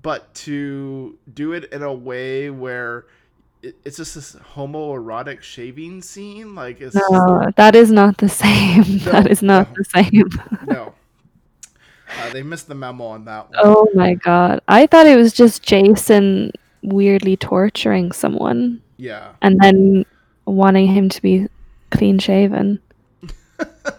But 0.02 0.34
to 0.36 1.18
do 1.34 1.54
it 1.54 1.66
in 1.74 1.84
a 1.84 1.94
way 1.94 2.50
where 2.50 3.06
it's 3.62 3.98
just 3.98 4.16
this 4.16 4.36
homoerotic 4.56 5.42
shaving 5.42 6.02
scene, 6.02 6.56
like 6.56 6.80
it's 6.82 6.94
just- 6.96 7.12
No, 7.12 7.50
that 7.56 7.76
is 7.76 7.92
not 7.92 8.18
the 8.18 8.30
same. 8.44 9.00
that 9.00 9.30
is 9.30 9.42
not 9.42 9.70
no. 9.70 9.76
the 9.78 9.84
same. 9.86 10.30
no. 10.68 10.94
Uh, 12.20 12.30
they 12.32 12.42
missed 12.44 12.68
the 12.70 12.76
memo 12.76 13.04
on 13.06 13.26
that 13.26 13.50
one. 13.50 13.60
Oh 13.62 13.88
my 13.94 14.14
god. 14.14 14.62
I 14.68 14.88
thought 14.88 15.08
it 15.08 15.18
was 15.18 15.34
just 15.34 15.62
Jason 15.64 16.52
weirdly 16.82 17.36
torturing 17.36 18.12
someone 18.14 18.82
Yeah. 18.96 19.32
and 19.42 19.60
then 19.60 20.06
wanting 20.46 20.88
him 20.88 21.10
to 21.10 21.22
be 21.22 21.48
clean 21.92 22.20
shaven. 22.20 22.80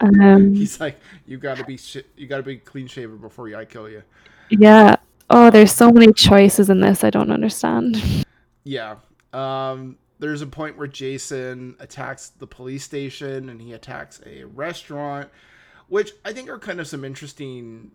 Um, 0.01 0.55
He's 0.55 0.79
like, 0.81 1.01
you 1.27 1.39
gotta 1.39 1.65
be 1.65 1.77
sh- 1.79 2.05
you 2.17 2.27
gotta 2.27 2.43
be 2.43 2.59
clean 2.59 2.87
shaven 2.87 3.17
before 3.17 3.55
I 3.57 3.65
kill 3.65 3.89
you. 3.89 4.03
yeah. 4.51 4.97
Oh, 5.31 5.51
there's 5.51 5.73
so 5.73 5.91
many 5.91 6.13
choices 6.13 6.69
in 6.71 6.81
this 6.81 7.03
I 7.05 7.11
don't 7.11 7.33
understand. 7.33 8.25
Yeah. 8.65 8.97
Um, 9.33 9.99
there's 10.19 10.43
a 10.43 10.47
point 10.47 10.77
where 10.77 10.87
Jason 10.87 11.77
attacks 11.79 12.31
the 12.31 12.47
police 12.47 12.85
station 12.85 13.49
and 13.49 13.61
he 13.61 13.73
attacks 13.73 14.21
a 14.27 14.45
restaurant, 14.45 15.31
which 15.89 16.13
I 16.25 16.33
think 16.33 16.49
are 16.49 16.59
kind 16.59 16.81
of 16.81 16.89
some 16.89 17.05
interesting 17.05 17.93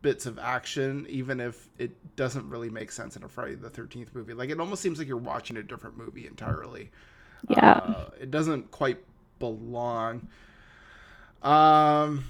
bits 0.00 0.26
of 0.26 0.38
action, 0.38 1.06
even 1.08 1.40
if 1.40 1.68
it 1.78 2.16
doesn't 2.16 2.48
really 2.48 2.70
make 2.70 2.92
sense 2.92 3.16
in 3.16 3.24
a 3.24 3.28
Friday 3.28 3.56
the 3.56 3.70
13th 3.70 4.14
movie. 4.14 4.32
Like, 4.32 4.50
it 4.50 4.60
almost 4.60 4.80
seems 4.80 4.98
like 4.98 5.08
you're 5.08 5.16
watching 5.16 5.56
a 5.56 5.62
different 5.62 5.98
movie 5.98 6.26
entirely. 6.26 6.90
Yeah. 7.48 7.70
Uh, 7.70 8.10
it 8.20 8.30
doesn't 8.30 8.70
quite 8.70 8.98
belong. 9.38 10.28
Um, 11.42 12.24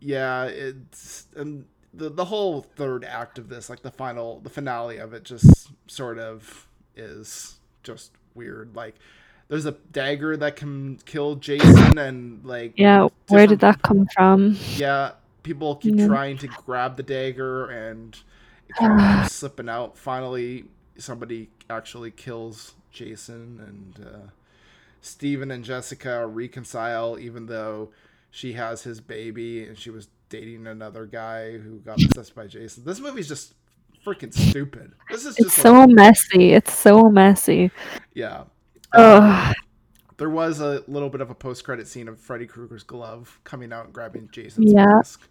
yeah, 0.00 0.44
it's 0.44 1.26
and 1.36 1.66
the 1.92 2.10
the 2.10 2.24
whole 2.24 2.62
third 2.62 3.04
act 3.04 3.38
of 3.38 3.48
this, 3.48 3.70
like 3.70 3.82
the 3.82 3.90
final, 3.90 4.40
the 4.40 4.50
finale 4.50 4.98
of 4.98 5.12
it, 5.14 5.24
just 5.24 5.70
sort 5.86 6.18
of 6.18 6.66
is 6.96 7.56
just 7.82 8.12
weird. 8.34 8.74
Like, 8.74 8.94
there's 9.48 9.66
a 9.66 9.72
dagger 9.92 10.36
that 10.38 10.56
can 10.56 10.98
kill 11.04 11.36
Jason, 11.36 11.98
and 11.98 12.44
like, 12.44 12.74
Yeah, 12.76 13.08
where 13.28 13.46
did 13.46 13.60
that 13.60 13.82
come 13.82 14.06
from? 14.14 14.56
yeah, 14.76 15.12
people 15.42 15.76
keep 15.76 15.96
Yeah. 15.98 16.06
trying 16.06 16.38
to 16.38 16.48
grab 16.48 16.96
the 16.96 17.02
dagger, 17.02 17.66
and 17.66 18.16
it 18.68 18.76
keeps 18.76 19.32
slipping 19.34 19.68
out. 19.68 19.96
Finally, 19.98 20.64
somebody 20.96 21.50
actually 21.68 22.10
kills 22.10 22.74
Jason, 22.90 23.60
and 23.96 24.06
uh, 24.06 24.18
Steven 25.00 25.50
and 25.50 25.64
Jessica 25.64 26.26
reconcile, 26.26 27.18
even 27.18 27.46
though 27.46 27.90
she 28.30 28.54
has 28.54 28.82
his 28.82 29.00
baby 29.00 29.64
and 29.64 29.78
she 29.78 29.90
was 29.90 30.08
dating 30.28 30.66
another 30.66 31.06
guy 31.06 31.52
who 31.58 31.78
got 31.78 32.02
obsessed 32.02 32.34
by 32.34 32.46
Jason. 32.48 32.84
This 32.84 32.98
movie's 32.98 33.28
just 33.28 33.54
freaking 34.04 34.32
stupid. 34.32 34.92
This 35.10 35.24
is 35.24 35.36
It's 35.38 35.46
just 35.48 35.56
so 35.58 35.72
like, 35.72 35.90
messy. 35.90 36.52
It's 36.52 36.72
so 36.72 37.04
messy. 37.10 37.70
yeah. 38.14 38.44
Ugh. 38.92 39.54
There 40.16 40.30
was 40.30 40.60
a 40.60 40.84
little 40.86 41.08
bit 41.08 41.20
of 41.20 41.30
a 41.30 41.34
post-credit 41.34 41.88
scene 41.88 42.06
of 42.06 42.20
Freddy 42.20 42.46
Krueger's 42.46 42.84
glove 42.84 43.40
coming 43.44 43.72
out 43.72 43.86
and 43.86 43.92
grabbing 43.94 44.28
Jason's 44.30 44.72
Yeah. 44.72 44.84
mask. 44.86 45.28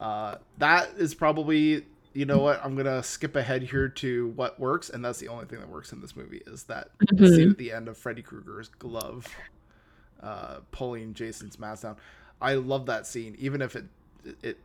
Uh, 0.00 0.36
that 0.58 0.88
is 0.96 1.14
probably, 1.14 1.86
you 2.12 2.24
know 2.24 2.38
what? 2.40 2.60
I'm 2.64 2.74
gonna 2.74 3.02
skip 3.04 3.36
ahead 3.36 3.62
here 3.62 3.88
to 3.88 4.28
what 4.30 4.58
works, 4.58 4.90
and 4.90 5.04
that's 5.04 5.20
the 5.20 5.28
only 5.28 5.44
thing 5.44 5.60
that 5.60 5.68
works 5.68 5.92
in 5.92 6.00
this 6.00 6.16
movie 6.16 6.42
is 6.48 6.64
that 6.64 6.88
Mhm. 6.98 7.28
scene 7.36 7.50
at 7.50 7.58
the 7.58 7.70
end 7.70 7.86
of 7.88 7.96
Freddy 7.96 8.22
Krueger's 8.22 8.68
glove 8.68 9.28
uh, 10.20 10.60
pulling 10.72 11.14
Jason's 11.14 11.58
mask 11.58 11.82
down. 11.82 11.96
I 12.40 12.54
love 12.54 12.86
that 12.86 13.06
scene, 13.06 13.36
even 13.38 13.62
if 13.62 13.76
it 13.76 13.84
it. 14.42 14.58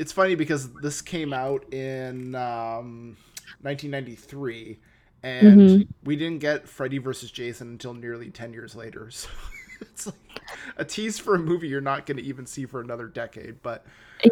It's 0.00 0.12
funny 0.12 0.34
because 0.34 0.72
this 0.80 1.02
came 1.02 1.34
out 1.34 1.74
in 1.74 2.34
um, 2.34 3.16
1993, 3.60 4.78
and 5.22 5.68
Mhm. 5.68 5.88
we 6.04 6.16
didn't 6.16 6.38
get 6.40 6.66
Freddy 6.66 6.96
versus 6.96 7.30
Jason 7.30 7.68
until 7.68 7.92
nearly 7.92 8.30
10 8.30 8.52
years 8.54 8.74
later. 8.74 9.10
So 9.80 9.86
it's 9.88 10.06
like 10.06 10.42
a 10.76 10.84
tease 10.84 11.18
for 11.18 11.34
a 11.34 11.38
movie 11.38 11.68
you're 11.68 11.80
not 11.80 12.04
going 12.04 12.18
to 12.18 12.22
even 12.22 12.44
see 12.46 12.66
for 12.66 12.80
another 12.82 13.06
decade. 13.06 13.62
But 13.62 13.86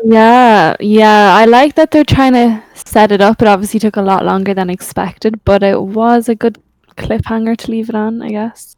Yeah, 0.04 0.76
yeah. 0.80 1.34
I 1.34 1.46
like 1.46 1.74
that 1.76 1.90
they're 1.90 2.04
trying 2.04 2.34
to 2.34 2.62
set 2.74 3.12
it 3.12 3.20
up. 3.22 3.40
It 3.40 3.48
obviously 3.48 3.80
took 3.80 3.96
a 3.96 4.02
lot 4.02 4.24
longer 4.24 4.52
than 4.54 4.68
expected, 4.70 5.42
but 5.44 5.62
it 5.62 5.80
was 5.82 6.28
a 6.28 6.34
good 6.34 6.58
cliffhanger 6.96 7.56
to 7.56 7.70
leave 7.70 7.88
it 7.88 7.94
on, 7.94 8.20
I 8.22 8.30
guess. 8.30 8.76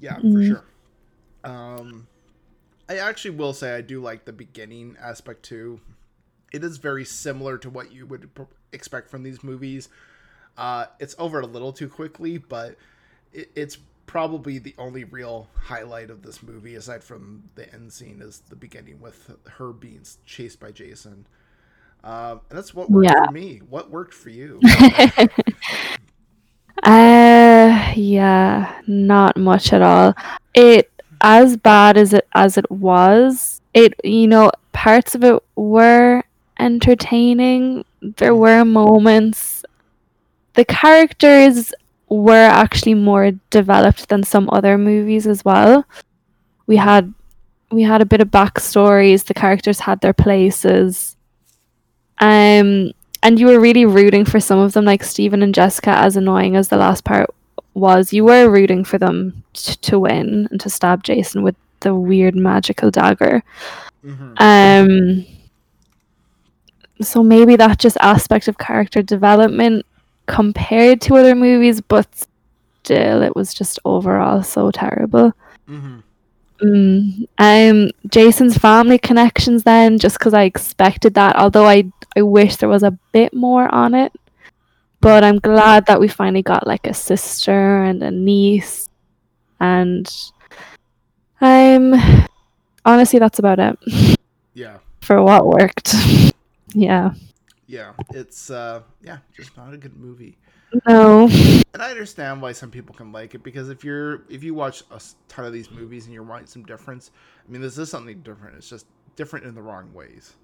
yeah, 0.00 0.18
for 0.18 0.22
Mm. 0.28 0.46
sure. 0.46 0.64
Um, 1.44 2.06
I 2.88 2.98
actually 2.98 3.32
will 3.32 3.52
say 3.52 3.74
I 3.74 3.80
do 3.80 4.00
like 4.00 4.24
the 4.24 4.32
beginning 4.32 4.96
aspect 5.00 5.42
too. 5.44 5.80
It 6.52 6.64
is 6.64 6.78
very 6.78 7.04
similar 7.04 7.58
to 7.58 7.70
what 7.70 7.92
you 7.92 8.06
would 8.06 8.30
expect 8.72 9.10
from 9.10 9.22
these 9.22 9.42
movies. 9.42 9.88
Uh, 10.56 10.86
it's 11.00 11.14
over 11.18 11.40
a 11.40 11.46
little 11.46 11.72
too 11.72 11.88
quickly, 11.88 12.38
but 12.38 12.76
it, 13.32 13.50
it's 13.54 13.78
probably 14.06 14.58
the 14.58 14.74
only 14.78 15.04
real 15.04 15.48
highlight 15.54 16.10
of 16.10 16.22
this 16.22 16.42
movie, 16.42 16.74
aside 16.74 17.02
from 17.04 17.44
the 17.54 17.72
end 17.72 17.92
scene, 17.92 18.20
is 18.22 18.40
the 18.50 18.56
beginning 18.56 19.00
with 19.00 19.30
her 19.48 19.72
being 19.72 20.02
chased 20.26 20.60
by 20.60 20.70
Jason. 20.72 21.26
Um, 22.04 22.40
and 22.50 22.58
that's 22.58 22.74
what 22.74 22.92
worked 22.92 23.14
Yeah. 23.14 23.14
for 23.14 23.28
me. 23.28 23.58
What 23.68 23.90
worked 23.90 24.14
for 24.14 24.30
you? 24.30 24.60
Uh 26.82 27.92
yeah, 27.96 28.80
not 28.86 29.36
much 29.36 29.72
at 29.72 29.82
all. 29.82 30.14
It 30.54 30.91
as 31.22 31.56
bad 31.56 31.96
as 31.96 32.12
it 32.12 32.26
as 32.34 32.58
it 32.58 32.70
was, 32.70 33.60
it 33.74 33.94
you 34.04 34.26
know, 34.26 34.50
parts 34.72 35.14
of 35.14 35.24
it 35.24 35.42
were 35.56 36.22
entertaining. 36.58 37.84
There 38.02 38.34
were 38.34 38.64
moments 38.64 39.62
the 40.54 40.64
characters 40.64 41.72
were 42.08 42.34
actually 42.34 42.94
more 42.94 43.32
developed 43.50 44.08
than 44.08 44.22
some 44.22 44.48
other 44.52 44.76
movies 44.76 45.26
as 45.26 45.44
well. 45.44 45.86
We 46.66 46.76
had 46.76 47.12
we 47.70 47.82
had 47.82 48.02
a 48.02 48.06
bit 48.06 48.20
of 48.20 48.28
backstories. 48.28 49.24
The 49.24 49.34
characters 49.34 49.80
had 49.80 50.00
their 50.00 50.12
places. 50.12 51.16
Um, 52.18 52.92
and 53.22 53.38
you 53.38 53.46
were 53.46 53.58
really 53.58 53.86
rooting 53.86 54.26
for 54.26 54.40
some 54.40 54.58
of 54.58 54.74
them, 54.74 54.84
like 54.84 55.02
Stephen 55.02 55.42
and 55.42 55.54
Jessica. 55.54 55.90
As 55.90 56.16
annoying 56.16 56.54
as 56.54 56.68
the 56.68 56.76
last 56.76 57.04
part 57.04 57.34
was, 57.74 58.12
you 58.12 58.24
were 58.24 58.50
rooting 58.50 58.84
for 58.84 58.98
them 58.98 59.42
t- 59.52 59.74
to 59.76 59.98
win 59.98 60.48
and 60.50 60.60
to 60.60 60.70
stab 60.70 61.02
Jason 61.02 61.42
with 61.42 61.56
the 61.80 61.94
weird 61.94 62.34
magical 62.34 62.90
dagger. 62.90 63.42
Mhm. 64.04 64.34
Um, 64.40 65.26
so 67.00 67.22
maybe 67.22 67.56
that 67.56 67.78
just 67.78 67.96
aspect 68.00 68.48
of 68.48 68.58
character 68.58 69.02
development 69.02 69.84
compared 70.26 71.00
to 71.02 71.16
other 71.16 71.34
movies, 71.34 71.80
but 71.80 72.06
still, 72.84 73.22
it 73.22 73.34
was 73.34 73.54
just 73.54 73.78
overall 73.84 74.42
so 74.42 74.70
terrible. 74.70 75.32
Mm-hmm. 75.68 75.98
Mm. 76.62 77.26
Um, 77.38 77.90
Jason's 78.08 78.56
family 78.56 78.98
connections 78.98 79.64
then, 79.64 79.98
just 79.98 80.18
because 80.18 80.32
I 80.32 80.44
expected 80.44 81.14
that, 81.14 81.34
although 81.36 81.66
I 81.66 81.84
I 82.16 82.22
wish 82.22 82.56
there 82.56 82.68
was 82.68 82.82
a 82.84 82.96
bit 83.12 83.34
more 83.34 83.72
on 83.74 83.94
it. 83.94 84.12
But 85.02 85.24
I'm 85.24 85.38
glad 85.40 85.86
that 85.86 86.00
we 86.00 86.08
finally 86.08 86.42
got 86.42 86.66
like 86.66 86.86
a 86.86 86.94
sister 86.94 87.82
and 87.82 88.02
a 88.02 88.10
niece, 88.10 88.88
and 89.60 90.08
I'm 91.40 91.94
honestly, 92.84 93.18
that's 93.18 93.38
about 93.38 93.58
it 93.58 93.78
Yeah. 94.54 94.78
for 95.02 95.22
what 95.22 95.46
worked. 95.46 95.94
yeah, 96.74 97.14
Yeah. 97.66 97.94
It's 98.10 98.50
uh 98.50 98.82
yeah, 99.02 99.18
just 99.36 99.56
not 99.56 99.74
a 99.74 99.76
good 99.76 99.96
movie. 99.96 100.38
no, 100.88 101.28
And 101.28 101.82
I 101.82 101.90
understand 101.90 102.40
why 102.40 102.52
some 102.52 102.70
people 102.70 102.94
can 102.94 103.12
like 103.12 103.34
it 103.34 103.42
because 103.42 103.68
if 103.70 103.84
you're 103.84 104.22
if 104.30 104.44
you 104.44 104.54
watch 104.54 104.84
a 104.90 105.00
ton 105.28 105.44
of 105.44 105.52
these 105.52 105.70
movies 105.70 106.04
and 106.06 106.14
you're 106.14 106.22
wanting 106.22 106.46
some 106.46 106.64
difference, 106.64 107.10
I 107.46 107.50
mean 107.50 107.60
this 107.60 107.76
is 107.78 107.90
something 107.90 108.20
different. 108.22 108.56
It's 108.56 108.68
just 108.70 108.86
different 109.16 109.46
in 109.46 109.54
the 109.54 109.62
wrong 109.62 109.92
ways. 109.92 110.34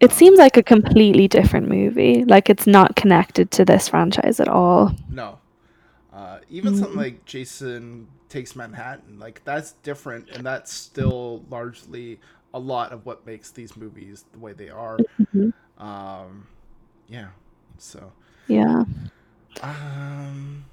It 0.00 0.12
seems 0.12 0.38
like 0.38 0.56
a 0.56 0.62
completely 0.62 1.28
different 1.28 1.68
movie. 1.68 2.24
Like 2.24 2.48
it's 2.50 2.66
not 2.66 2.96
connected 2.96 3.50
to 3.52 3.64
this 3.64 3.88
franchise 3.88 4.40
at 4.40 4.48
all. 4.48 4.92
No. 5.10 5.38
Uh, 6.12 6.38
even 6.50 6.74
something 6.76 6.94
Mm. 6.96 7.02
like 7.02 7.24
Jason 7.24 8.08
Takes 8.28 8.54
Manhattan, 8.56 9.18
like 9.18 9.42
that's 9.44 9.72
different, 9.82 10.28
and 10.30 10.44
that's 10.44 10.72
still 10.72 11.44
largely 11.50 12.20
a 12.54 12.58
lot 12.58 12.92
of 12.92 13.04
what 13.06 13.24
makes 13.26 13.50
these 13.50 13.76
movies 13.76 14.24
the 14.32 14.38
way 14.38 14.52
they 14.52 14.68
are. 14.70 14.98
Mhm. 15.20 15.52
Um, 15.78 16.46
yeah. 17.08 17.28
So, 17.78 18.12
Yeah. 18.48 18.84
um, 19.62 20.64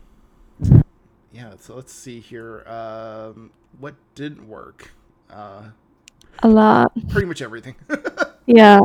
yeah. 1.32 1.54
So 1.60 1.76
let's 1.76 1.94
see 1.94 2.20
here. 2.20 2.64
Um, 2.68 3.52
what 3.80 3.96
didn't 4.16 4.48
work? 4.48 4.92
Uh, 5.30 5.70
A 6.44 6.48
lot. 6.48 6.92
pretty 7.10 7.28
much 7.28 7.42
everything. 7.42 7.76
Yeah. 8.48 8.80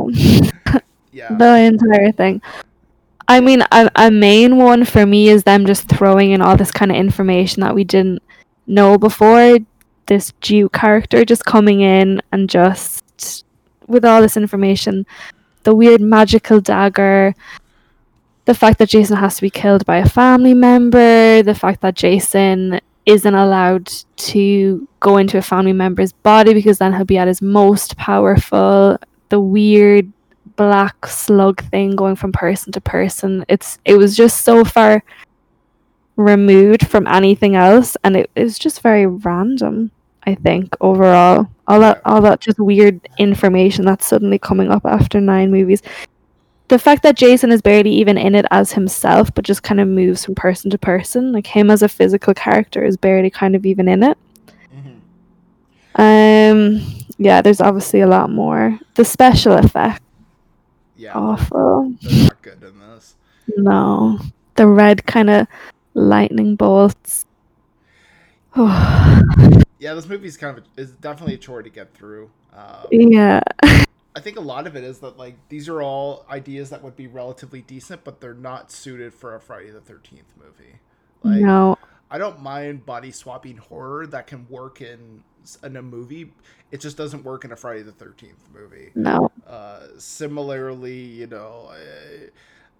yeah. 1.11 1.35
the 1.35 1.57
entire 1.57 2.11
thing. 2.11 2.41
I 3.27 3.39
mean, 3.39 3.61
a, 3.71 3.89
a 3.95 4.11
main 4.11 4.57
one 4.57 4.85
for 4.85 5.05
me 5.05 5.29
is 5.29 5.43
them 5.43 5.65
just 5.65 5.87
throwing 5.87 6.31
in 6.31 6.41
all 6.41 6.57
this 6.57 6.71
kind 6.71 6.91
of 6.91 6.97
information 6.97 7.61
that 7.61 7.73
we 7.73 7.83
didn't 7.83 8.21
know 8.67 8.97
before. 8.97 9.57
This 10.07 10.33
Duke 10.41 10.73
character 10.73 11.23
just 11.23 11.45
coming 11.45 11.79
in 11.79 12.21
and 12.31 12.49
just 12.49 13.45
with 13.87 14.03
all 14.03 14.21
this 14.21 14.35
information, 14.35 15.05
the 15.63 15.73
weird 15.73 16.01
magical 16.01 16.59
dagger, 16.59 17.33
the 18.45 18.53
fact 18.53 18.79
that 18.79 18.89
Jason 18.89 19.17
has 19.17 19.35
to 19.37 19.41
be 19.41 19.49
killed 19.49 19.85
by 19.85 19.97
a 19.97 20.09
family 20.09 20.53
member, 20.53 21.41
the 21.41 21.55
fact 21.55 21.81
that 21.81 21.95
Jason 21.95 22.81
isn't 23.05 23.35
allowed 23.35 23.91
to 24.15 24.87
go 24.99 25.17
into 25.17 25.37
a 25.37 25.41
family 25.41 25.73
member's 25.73 26.11
body 26.11 26.53
because 26.53 26.77
then 26.77 26.93
he'll 26.93 27.05
be 27.05 27.17
at 27.17 27.27
his 27.27 27.41
most 27.41 27.95
powerful, 27.97 28.97
the 29.33 29.39
weird 29.39 30.13
black 30.57 31.07
slug 31.07 31.63
thing 31.71 31.95
going 31.95 32.15
from 32.15 32.31
person 32.31 32.71
to 32.71 32.79
person. 32.79 33.43
It's 33.49 33.79
it 33.83 33.95
was 33.95 34.15
just 34.15 34.41
so 34.41 34.63
far 34.63 35.03
removed 36.17 36.87
from 36.87 37.07
anything 37.07 37.55
else 37.55 37.97
and 38.03 38.15
it, 38.15 38.29
it 38.35 38.43
was 38.43 38.59
just 38.59 38.81
very 38.81 39.07
random, 39.07 39.89
I 40.27 40.35
think, 40.35 40.75
overall. 40.81 41.49
All 41.67 41.79
that 41.79 41.99
all 42.05 42.21
that 42.21 42.41
just 42.41 42.59
weird 42.59 43.01
information 43.17 43.85
that's 43.85 44.05
suddenly 44.05 44.37
coming 44.37 44.69
up 44.69 44.85
after 44.85 45.19
nine 45.19 45.49
movies. 45.49 45.81
The 46.67 46.77
fact 46.77 47.01
that 47.01 47.17
Jason 47.17 47.51
is 47.51 47.63
barely 47.63 47.91
even 47.91 48.19
in 48.19 48.35
it 48.35 48.45
as 48.51 48.71
himself, 48.71 49.33
but 49.33 49.45
just 49.45 49.63
kind 49.63 49.79
of 49.79 49.87
moves 49.87 50.23
from 50.23 50.35
person 50.35 50.69
to 50.69 50.77
person, 50.77 51.31
like 51.31 51.47
him 51.47 51.71
as 51.71 51.81
a 51.81 51.89
physical 51.89 52.35
character 52.35 52.83
is 52.83 52.97
barely 52.97 53.31
kind 53.31 53.55
of 53.55 53.65
even 53.65 53.87
in 53.87 54.03
it. 54.03 54.17
Mm-hmm. 54.75 56.01
Um 56.01 57.02
yeah, 57.17 57.41
there's 57.41 57.61
obviously 57.61 58.01
a 58.01 58.07
lot 58.07 58.29
more. 58.31 58.79
The 58.95 59.05
special 59.05 59.53
effect 59.53 60.01
Yeah. 60.95 61.13
awful. 61.13 61.93
They're 62.01 62.23
not 62.25 62.41
good 62.41 62.63
in 62.63 62.79
this. 62.79 63.15
No. 63.57 64.19
The 64.55 64.67
red 64.67 65.05
kind 65.05 65.29
of 65.29 65.47
lightning 65.93 66.55
bolts. 66.55 67.25
Oh, 68.55 69.21
Yeah, 69.79 69.95
this 69.95 70.07
movie's 70.07 70.37
kind 70.37 70.57
of 70.57 70.63
is 70.77 70.91
definitely 70.91 71.33
a 71.33 71.37
chore 71.37 71.61
to 71.61 71.69
get 71.69 71.93
through. 71.93 72.29
Um, 72.55 72.87
yeah. 72.91 73.41
I 74.15 74.19
think 74.21 74.37
a 74.37 74.41
lot 74.41 74.65
of 74.67 74.75
it 74.77 74.83
is 74.83 74.99
that 74.99 75.17
like 75.17 75.35
these 75.49 75.67
are 75.67 75.81
all 75.81 76.25
ideas 76.29 76.69
that 76.69 76.81
would 76.83 76.95
be 76.95 77.07
relatively 77.07 77.61
decent, 77.61 78.03
but 78.05 78.21
they're 78.21 78.33
not 78.33 78.71
suited 78.71 79.13
for 79.13 79.35
a 79.35 79.41
Friday 79.41 79.71
the 79.71 79.81
Thirteenth 79.81 80.31
movie. 80.37 80.79
Like 81.23 81.41
no. 81.41 81.77
I 82.11 82.17
don't 82.17 82.41
mind 82.41 82.85
body 82.85 83.11
swapping 83.11 83.57
horror 83.57 84.05
that 84.07 84.27
can 84.27 84.47
work 84.49 84.79
in 84.81 85.23
in 85.63 85.75
a 85.75 85.81
movie. 85.81 86.31
It 86.71 86.81
just 86.81 86.97
doesn't 86.97 87.23
work 87.23 87.45
in 87.45 87.51
a 87.51 87.55
Friday 87.55 87.83
the 87.83 87.91
Thirteenth 87.91 88.47
movie. 88.53 88.91
No. 88.95 89.31
Uh, 89.47 89.81
similarly, 89.97 90.99
you 90.99 91.27
know, 91.27 91.71
uh, 91.71 92.27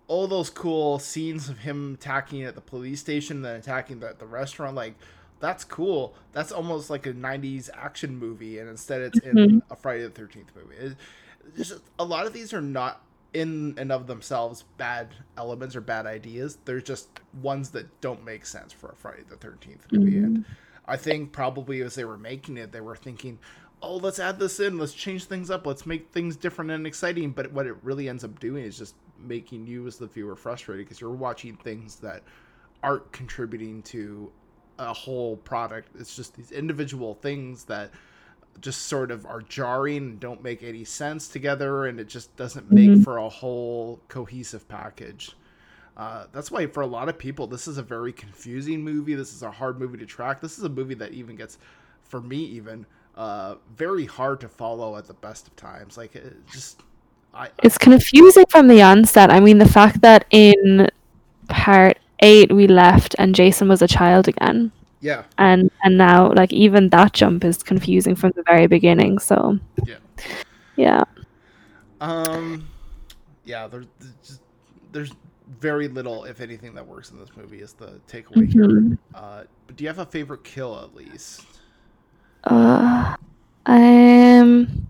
all 0.08 0.28
those 0.28 0.50
cool 0.50 1.00
scenes 1.00 1.50
of 1.50 1.60
him 1.60 1.94
attacking 1.96 2.44
at 2.44 2.56
the 2.56 2.62
police 2.62 3.00
station, 3.00 3.42
then 3.42 3.56
attacking 3.58 4.00
the, 4.00 4.16
the 4.18 4.26
restaurant, 4.26 4.76
like 4.76 4.96
that's 5.40 5.64
cool. 5.64 6.14
That's 6.32 6.52
almost 6.52 6.90
like 6.90 7.06
a 7.06 7.14
'90s 7.14 7.70
action 7.74 8.18
movie, 8.18 8.60
and 8.60 8.70
instead 8.70 9.02
it's 9.02 9.20
in 9.20 9.36
Mhm. 9.36 9.62
a 9.70 9.76
Friday 9.76 10.04
the 10.04 10.10
Thirteenth 10.10 10.52
movie. 10.56 10.76
It, 10.76 10.96
just, 11.58 11.74
a 12.00 12.06
lot 12.06 12.26
of 12.26 12.34
these 12.34 12.54
are 12.54 12.62
not 12.62 13.02
in 13.34 13.74
and 13.78 13.92
of 13.92 14.08
themselves 14.08 14.64
bad 14.78 15.10
elements 15.38 15.76
or 15.76 15.82
bad 15.82 16.06
ideas. 16.06 16.58
They're 16.66 16.80
just 16.82 17.10
ones 17.42 17.72
that 17.72 18.00
don't 18.00 18.24
make 18.24 18.46
sense 18.46 18.72
for 18.72 18.90
a 18.90 18.96
Friday 18.96 19.24
the 19.30 19.36
Thirteenth 19.36 19.86
movie. 19.92 20.18
And 20.18 20.46
I 20.86 20.98
think 20.98 21.32
probably 21.32 21.82
as 21.82 21.96
they 21.96 22.06
were 22.06 22.18
making 22.18 22.58
it, 22.58 22.72
they 22.72 22.82
were 22.82 22.96
thinking, 22.96 23.40
"Oh, 23.82 23.98
let's 23.98 24.20
add 24.20 24.40
this 24.40 24.60
in. 24.60 24.78
Let's 24.78 24.94
change 24.94 25.26
things 25.26 25.50
up. 25.50 25.66
Let's 25.66 25.86
make 25.86 26.10
things 26.12 26.36
different 26.36 26.72
and 26.72 26.86
exciting." 26.86 27.32
But 27.32 27.52
what 27.52 27.68
it 27.68 27.76
really 27.84 28.10
ends 28.10 28.24
up 28.24 28.40
doing 28.40 28.64
is 28.66 28.78
just 28.78 28.96
making 29.20 29.68
you 29.68 29.88
as 29.88 29.98
the 29.98 30.08
viewer 30.08 30.36
frustrated 30.36 30.86
because 30.86 31.00
you're 31.00 31.12
watching 31.12 31.56
things 31.56 31.98
that 31.98 32.24
aren't 32.82 33.10
contributing 33.14 33.82
to 33.84 34.32
a 34.80 34.92
whole 34.94 35.38
product. 35.38 35.90
It's 35.98 36.16
just 36.16 36.36
these 36.36 36.52
individual 36.52 37.14
things 37.16 37.64
that 37.66 37.92
just 38.60 38.84
sort 38.84 39.10
of 39.12 39.26
are 39.26 39.42
jarring 39.42 39.98
and 39.98 40.20
don't 40.20 40.44
make 40.44 40.64
any 40.64 40.84
sense 40.84 41.28
together, 41.28 41.86
and 41.86 42.00
it 42.00 42.08
just 42.08 42.36
doesn't 42.36 42.72
make 42.72 42.90
Mhm. 42.90 43.04
for 43.04 43.18
a 43.18 43.30
whole 43.30 44.02
cohesive 44.10 44.68
package. 44.68 45.36
Uh, 45.96 46.26
that's 46.32 46.50
why 46.50 46.66
for 46.66 46.82
a 46.82 46.88
lot 46.88 47.10
of 47.10 47.18
people, 47.18 47.46
this 47.48 47.68
is 47.68 47.78
a 47.78 47.84
very 47.84 48.12
confusing 48.12 48.82
movie. 48.82 49.14
This 49.14 49.34
is 49.34 49.44
a 49.44 49.52
hard 49.52 49.80
movie 49.80 49.98
to 50.00 50.06
track. 50.06 50.42
This 50.42 50.58
is 50.58 50.64
a 50.64 50.70
movie 50.70 50.96
that 50.96 51.14
even 51.14 51.36
gets, 51.36 51.58
for 52.02 52.22
me 52.22 52.38
even, 52.38 52.86
uh, 53.16 53.56
very 53.76 54.06
hard 54.06 54.40
to 54.42 54.50
follow 54.50 54.98
at 54.98 55.06
the 55.06 55.14
best 55.14 55.48
of 55.48 55.56
times. 55.56 55.98
Like 55.98 56.16
it 56.16 56.36
just, 56.52 56.82
I 57.34 57.50
It's 57.62 57.78
confusing 57.78 58.46
from 58.50 58.68
the 58.68 58.82
onset. 58.82 59.32
I 59.32 59.40
mean, 59.40 59.60
the 59.60 59.70
fact 59.70 60.02
that 60.02 60.26
in 60.32 60.90
part 61.48 62.00
eight 62.20 62.52
we 62.52 62.68
left 62.68 63.16
and 63.20 63.36
Jason 63.36 63.68
was 63.68 63.82
a 63.82 63.88
child 63.88 64.28
again, 64.28 64.72
yeah 65.02 65.24
and 65.38 65.70
and 65.84 65.98
now 65.98 66.32
like 66.34 66.54
even 66.54 66.90
that 66.90 67.12
jump 67.12 67.44
is 67.44 67.62
confusing 67.62 68.16
from 68.16 68.32
the 68.36 68.44
very 68.44 68.66
beginning. 68.66 69.20
So 69.20 69.60
yeah. 69.86 69.98
yeah, 70.78 71.04
Um, 72.02 72.68
yeah, 73.46 73.68
there's 73.68 73.88
there's 74.00 74.14
just 74.26 74.42
there's 74.92 75.12
very 75.60 75.88
little, 75.88 76.24
if 76.26 76.42
anything, 76.42 76.74
that 76.76 76.88
works 76.88 77.12
in 77.12 77.20
this 77.20 77.30
movie. 77.36 77.62
Is 77.62 77.74
the 77.74 78.00
takeaway 78.08 78.52
here. 78.52 78.68
Mhm. 78.68 78.98
Uh, 79.14 79.44
but 79.68 79.76
do 79.76 79.84
you 79.84 79.88
have 79.90 80.00
a 80.00 80.06
favorite 80.06 80.44
kill 80.44 80.80
at 80.80 80.96
least? 80.96 81.46
uh, 82.46 83.16
um, 83.66 84.88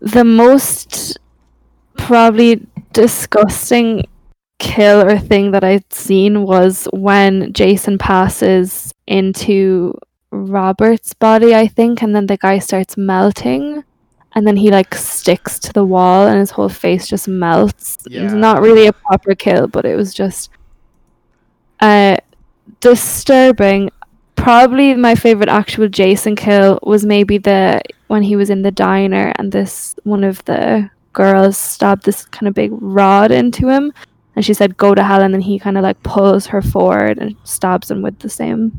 the 0.00 0.24
most 0.24 1.18
probably 1.96 2.66
disgusting 2.92 4.06
kill 4.58 5.02
or 5.02 5.18
thing 5.18 5.50
that 5.52 5.62
I'd 5.62 5.92
seen 5.92 6.42
was 6.42 6.88
when 6.92 7.52
Jason 7.52 7.98
passes 7.98 8.92
into 9.06 9.94
Robert's 10.30 11.14
body, 11.14 11.54
I 11.54 11.68
think, 11.68 12.02
and 12.02 12.14
then 12.14 12.26
the 12.26 12.36
guy 12.36 12.58
starts 12.58 12.96
melting. 12.96 13.84
And 14.36 14.46
then 14.46 14.56
he 14.56 14.70
like 14.70 14.94
sticks 14.94 15.58
to 15.60 15.72
the 15.72 15.84
wall 15.84 16.26
and 16.28 16.38
his 16.38 16.52
whole 16.52 16.68
face 16.68 17.08
just 17.08 17.26
melts. 17.26 17.96
It's 18.24 18.34
not 18.34 18.62
really 18.62 18.86
a 18.86 18.92
proper 18.92 19.34
kill, 19.34 19.66
but 19.66 19.84
it 19.84 19.96
was 19.96 20.14
just 20.14 20.50
uh 21.80 22.16
disturbing. 22.80 23.90
probably 24.36 24.94
my 24.94 25.14
favorite 25.14 25.48
actual 25.48 25.88
Jason 25.88 26.36
kill 26.36 26.78
was 26.82 27.04
maybe 27.06 27.38
the 27.38 27.80
when 28.08 28.22
he 28.22 28.36
was 28.36 28.50
in 28.50 28.62
the 28.62 28.70
diner 28.70 29.32
and 29.36 29.50
this 29.50 29.96
one 30.04 30.22
of 30.22 30.44
the 30.44 30.88
girls 31.14 31.56
stabbed 31.56 32.04
this 32.04 32.26
kind 32.26 32.46
of 32.46 32.54
big 32.54 32.70
rod 32.72 33.30
into 33.30 33.66
him 33.68 33.90
and 34.36 34.44
she 34.44 34.52
said 34.52 34.76
go 34.76 34.94
to 34.94 35.02
hell 35.02 35.22
and 35.22 35.32
then 35.32 35.40
he 35.40 35.58
kind 35.58 35.78
of 35.78 35.82
like 35.82 36.00
pulls 36.02 36.46
her 36.46 36.60
forward 36.60 37.16
and 37.18 37.34
stabs 37.44 37.90
him 37.90 38.02
with 38.02 38.18
the 38.18 38.28
same 38.28 38.78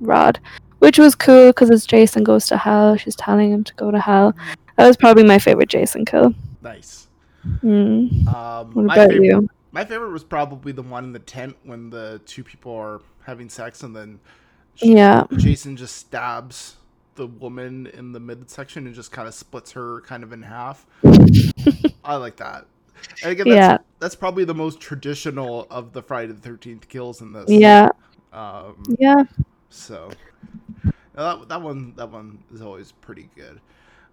rod 0.00 0.40
which 0.78 0.98
was 0.98 1.14
cool 1.14 1.48
because 1.50 1.70
as 1.70 1.84
jason 1.86 2.24
goes 2.24 2.46
to 2.46 2.56
hell 2.56 2.96
she's 2.96 3.14
telling 3.16 3.52
him 3.52 3.62
to 3.62 3.74
go 3.74 3.90
to 3.90 4.00
hell 4.00 4.34
that 4.76 4.86
was 4.86 4.96
probably 4.96 5.22
my 5.24 5.38
favorite 5.38 5.68
jason 5.68 6.04
kill 6.04 6.34
Nice. 6.62 7.08
mm. 7.62 8.26
Um, 8.26 8.72
what 8.72 8.84
my 8.86 8.94
about 8.94 9.10
favorite, 9.10 9.24
you 9.26 9.48
My 9.72 9.84
favorite 9.84 10.10
was 10.12 10.24
probably 10.24 10.72
the 10.72 10.82
one 10.82 11.04
in 11.04 11.12
the 11.12 11.18
tent 11.18 11.56
when 11.62 11.90
the 11.90 12.20
two 12.24 12.42
people 12.42 12.74
are 12.74 13.00
having 13.24 13.48
sex 13.50 13.82
and 13.82 13.94
then 13.94 14.18
yeah 14.76 15.24
Jason 15.36 15.76
just 15.76 15.96
stabs 15.96 16.76
the 17.16 17.26
woman 17.26 17.86
in 17.88 18.12
the 18.12 18.18
midsection 18.20 18.86
and 18.86 18.94
just 18.94 19.12
kind 19.12 19.28
of 19.28 19.34
splits 19.34 19.70
her 19.72 20.00
kind 20.00 20.24
of 20.24 20.32
in 20.32 20.42
half. 20.42 20.84
I 22.04 22.16
like 22.16 22.36
that. 22.38 22.66
And 23.22 23.30
again, 23.30 23.46
that's, 23.48 23.56
Yeah. 23.56 23.78
that's 24.00 24.16
probably 24.16 24.44
the 24.44 24.54
most 24.54 24.80
traditional 24.80 25.68
of 25.70 25.92
the 25.92 26.02
Friday 26.02 26.32
the 26.32 26.40
Thirteenth 26.40 26.88
kills 26.88 27.20
in 27.20 27.32
this. 27.32 27.48
yeah 27.48 27.88
Um, 28.32 28.82
yeah 28.98 29.22
so 29.70 30.10
that 31.14 31.48
that 31.48 31.62
one 31.62 31.92
that 31.96 32.10
one 32.10 32.42
is 32.52 32.60
always 32.62 32.90
pretty 32.92 33.28
good. 33.36 33.60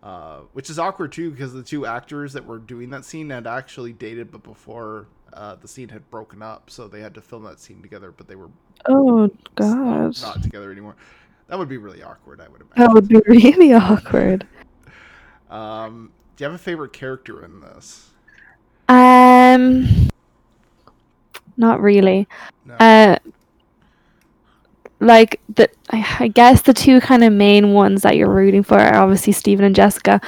Uh, 0.03 0.39
which 0.53 0.71
is 0.71 0.79
awkward 0.79 1.11
too 1.11 1.29
because 1.29 1.53
the 1.53 1.61
two 1.61 1.85
actors 1.85 2.33
that 2.33 2.43
were 2.43 2.57
doing 2.57 2.89
that 2.89 3.05
scene 3.05 3.29
had 3.29 3.45
actually 3.45 3.93
dated, 3.93 4.31
but 4.31 4.41
before 4.41 5.05
uh, 5.33 5.53
the 5.55 5.67
scene 5.67 5.89
had 5.89 6.09
broken 6.09 6.41
up, 6.41 6.71
so 6.71 6.87
they 6.87 7.01
had 7.01 7.13
to 7.13 7.21
film 7.21 7.43
that 7.43 7.59
scene 7.59 7.83
together. 7.83 8.11
But 8.11 8.27
they 8.27 8.35
were 8.35 8.49
oh 8.89 9.29
god 9.53 9.67
not, 9.67 10.21
not 10.21 10.41
together 10.43 10.71
anymore. 10.71 10.95
That 11.47 11.59
would 11.59 11.69
be 11.69 11.77
really 11.77 12.01
awkward, 12.01 12.41
I 12.41 12.47
would 12.47 12.61
imagine 12.61 12.77
that 12.77 12.93
would 12.93 13.07
be 13.09 13.21
really 13.27 13.73
awkward 13.75 14.47
Um, 15.49 16.11
do 16.35 16.43
you 16.43 16.49
have 16.49 16.59
a 16.59 16.63
favorite 16.63 16.93
character 16.93 17.45
in 17.45 17.59
this? 17.59 18.09
um 18.89 19.87
not 21.57 21.79
really 21.79 22.27
No. 22.65 22.73
Uh, 22.75 23.17
like 25.01 25.41
the, 25.55 25.69
I 25.89 26.05
I 26.19 26.27
guess 26.29 26.61
the 26.61 26.73
two 26.73 27.01
kind 27.01 27.23
of 27.23 27.33
main 27.33 27.73
ones 27.73 28.03
that 28.03 28.15
you're 28.15 28.29
rooting 28.29 28.63
for 28.63 28.79
are 28.79 28.95
obviously 28.95 29.33
Stephen 29.33 29.65
and 29.65 29.75
Jessica, 29.75 30.21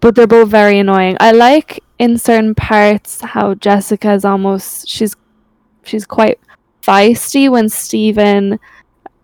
but 0.00 0.14
they're 0.14 0.26
both 0.26 0.48
very 0.48 0.78
annoying. 0.78 1.16
I 1.18 1.32
like 1.32 1.82
in 1.98 2.18
certain 2.18 2.54
parts 2.54 3.20
how 3.20 3.54
Jessica 3.54 4.12
is 4.12 4.24
almost 4.24 4.88
she's 4.88 5.16
she's 5.84 6.06
quite 6.06 6.38
feisty 6.82 7.50
when 7.50 7.68
Stephen 7.68 8.58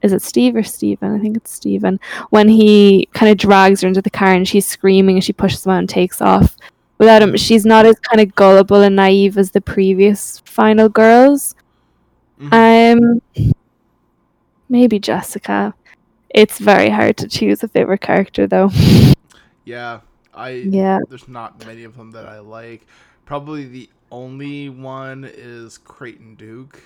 is 0.03 0.12
it 0.12 0.22
Steve 0.22 0.55
or 0.57 0.62
Stephen? 0.62 1.14
I 1.14 1.18
think 1.18 1.37
it's 1.37 1.53
Steven. 1.53 1.98
When 2.31 2.48
he 2.48 3.09
kind 3.14 3.31
of 3.31 3.38
drags 3.38 3.81
her 3.83 3.88
into 3.88 4.03
the 4.03 4.11
car 4.11 4.33
and 4.33 4.46
she's 4.46 4.66
screaming 4.66 5.16
and 5.16 5.24
she 5.24 5.33
pushes 5.33 5.66
him 5.66 5.72
out 5.72 5.79
and 5.79 5.88
takes 5.88 6.22
off. 6.22 6.57
Without 6.98 7.22
him, 7.22 7.37
she's 7.37 7.64
not 7.66 7.87
as 7.87 7.98
kind 8.01 8.20
of 8.20 8.35
gullible 8.35 8.83
and 8.83 8.96
naive 8.96 9.38
as 9.38 9.51
the 9.51 9.61
previous 9.61 10.40
final 10.44 10.88
girls. 10.88 11.55
Mhm. 12.40 13.22
Um, 13.37 13.55
maybe 14.68 14.98
Jessica. 14.98 15.74
It's 16.31 16.59
very 16.59 16.90
hard 16.90 17.16
to 17.18 17.28
choose 17.28 17.62
a 17.62 17.68
favorite 17.68 18.00
character, 18.00 18.46
though. 18.46 18.70
yeah, 19.64 20.00
I 20.35 20.50
Yeah. 20.50 21.00
There's 21.09 21.28
not 21.28 21.64
many 21.66 21.85
of 21.85 21.96
them 21.96 22.12
that 22.12 22.26
I 22.26 22.40
like. 22.40 22.87
Probably 23.24 23.66
the 23.66 23.90
only 24.11 24.68
one 24.68 25.28
is 25.31 25.78
Creighton 25.78 26.35
Duke. 26.35 26.83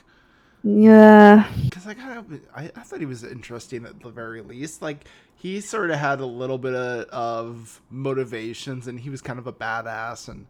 Yeah, 0.64 1.48
because 1.64 1.88
I 1.88 1.94
kind 1.94 2.18
of 2.18 2.40
I, 2.54 2.70
I 2.76 2.82
thought 2.82 3.00
he 3.00 3.06
was 3.06 3.24
interesting 3.24 3.84
at 3.84 4.00
the 4.00 4.10
very 4.10 4.42
least. 4.42 4.80
Like 4.80 5.06
he 5.34 5.60
sort 5.60 5.90
of 5.90 5.98
had 5.98 6.20
a 6.20 6.26
little 6.26 6.58
bit 6.58 6.74
of, 6.74 7.06
of 7.08 7.80
motivations, 7.90 8.86
and 8.86 9.00
he 9.00 9.10
was 9.10 9.20
kind 9.20 9.40
of 9.40 9.48
a 9.48 9.52
badass. 9.52 10.28
And 10.28 10.46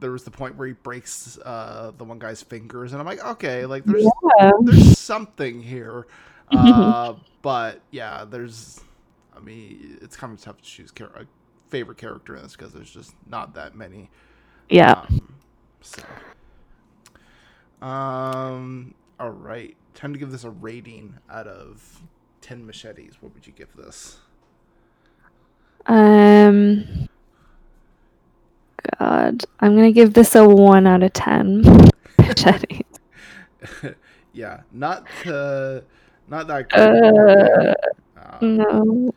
there 0.00 0.10
was 0.10 0.24
the 0.24 0.30
point 0.30 0.56
where 0.56 0.68
he 0.68 0.72
breaks 0.72 1.38
uh, 1.44 1.92
the 1.98 2.04
one 2.04 2.18
guy's 2.18 2.42
fingers, 2.42 2.92
and 2.92 3.00
I'm 3.00 3.06
like, 3.06 3.22
okay, 3.22 3.66
like 3.66 3.84
there's 3.84 4.08
yeah, 4.38 4.50
there's 4.62 4.98
something 4.98 5.62
here. 5.62 6.06
Uh, 6.52 7.14
but 7.42 7.80
yeah, 7.90 8.24
there's. 8.28 8.80
I 9.36 9.40
mean, 9.40 9.98
it's 10.02 10.16
kind 10.16 10.32
of 10.34 10.40
tough 10.42 10.58
to 10.58 10.64
choose 10.64 10.92
char- 10.92 11.08
a 11.16 11.26
favorite 11.70 11.98
character 11.98 12.36
in 12.36 12.42
this 12.42 12.52
because 12.56 12.72
there's 12.72 12.90
just 12.90 13.14
not 13.28 13.54
that 13.54 13.74
many. 13.76 14.10
yeah. 14.68 15.04
Um, 15.08 15.34
so, 15.80 16.02
um, 17.82 18.94
all 19.20 19.30
right. 19.30 19.76
Time 19.94 20.12
to 20.12 20.18
give 20.18 20.30
this 20.30 20.44
a 20.44 20.50
rating 20.50 21.14
out 21.30 21.46
of 21.48 22.02
ten 22.40 22.66
machetes. 22.66 23.16
What 23.20 23.34
would 23.34 23.46
you 23.46 23.52
give 23.52 23.74
this? 23.76 24.18
Um, 25.86 27.08
God, 28.98 29.44
I'm 29.60 29.74
gonna 29.76 29.92
give 29.92 30.14
this 30.14 30.34
a 30.34 30.46
one 30.48 30.86
out 30.86 31.02
of 31.02 31.12
ten. 31.12 31.64
Jenny. 32.36 32.86
yeah, 34.32 34.62
not 34.72 35.06
uh, 35.26 35.80
not 36.28 36.46
that 36.48 36.68
good. 36.68 37.74
Uh, 38.16 38.34
Um, 38.40 38.56
no. 38.56 39.14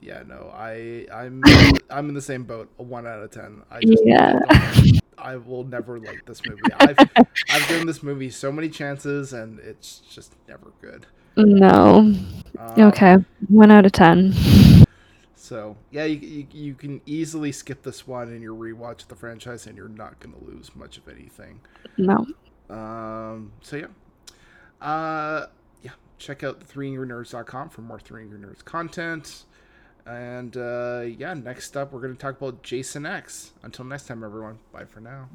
yeah, 0.00 0.22
no, 0.26 0.50
I 0.54 1.06
I'm 1.12 1.42
I'm 1.90 2.08
in 2.08 2.14
the 2.14 2.20
same 2.22 2.44
boat. 2.44 2.68
A 2.78 2.82
one 2.82 3.06
out 3.06 3.22
of 3.22 3.30
ten. 3.30 3.62
I 3.70 3.80
just 3.80 4.02
Yeah. 4.04 4.38
I 5.18 5.36
will 5.36 5.64
never 5.64 5.98
like 5.98 6.24
this 6.24 6.40
movie. 6.46 6.62
I've 6.78 6.96
I've 7.50 7.68
given 7.68 7.86
this 7.86 8.02
movie 8.02 8.30
so 8.30 8.50
many 8.50 8.70
chances, 8.70 9.32
and 9.34 9.58
it's 9.60 9.98
just 9.98 10.34
never 10.48 10.72
good. 10.80 11.06
No. 11.36 12.14
Um, 12.58 12.80
Okay, 12.80 13.16
one 13.48 13.70
out 13.70 13.84
of 13.86 13.92
ten. 13.92 14.32
So 15.34 15.76
yeah, 15.90 16.04
you, 16.04 16.16
you, 16.18 16.46
you 16.52 16.74
can 16.74 17.00
easily 17.06 17.52
skip 17.52 17.82
this 17.82 18.06
one 18.06 18.32
in 18.32 18.40
your 18.40 18.54
rewatch 18.54 19.06
the 19.08 19.14
franchise, 19.16 19.66
and 19.66 19.76
you're 19.76 19.88
not 19.88 20.18
going 20.20 20.34
to 20.34 20.44
lose 20.44 20.74
much 20.74 20.96
of 20.96 21.06
anything. 21.08 21.60
No. 21.98 22.26
Um, 22.70 23.52
so 23.60 23.76
yeah, 23.76 23.86
uh, 24.80 25.46
check 26.20 26.44
out 26.44 26.60
threeangrynerds.com 26.60 27.70
for 27.70 27.80
more 27.80 27.98
Three 27.98 28.22
Angry 28.22 28.38
Nerds 28.38 28.64
content. 28.64 29.44
And 30.06 30.56
uh, 30.56 31.02
yeah, 31.06 31.34
next 31.34 31.76
up 31.76 31.92
we're 31.92 32.00
going 32.00 32.14
to 32.14 32.18
talk 32.18 32.36
about 32.40 32.62
Jason 32.62 33.06
X. 33.06 33.52
Until 33.62 33.84
next 33.84 34.06
time, 34.06 34.22
everyone. 34.22 34.58
Bye 34.72 34.84
for 34.84 35.00
now. 35.00 35.28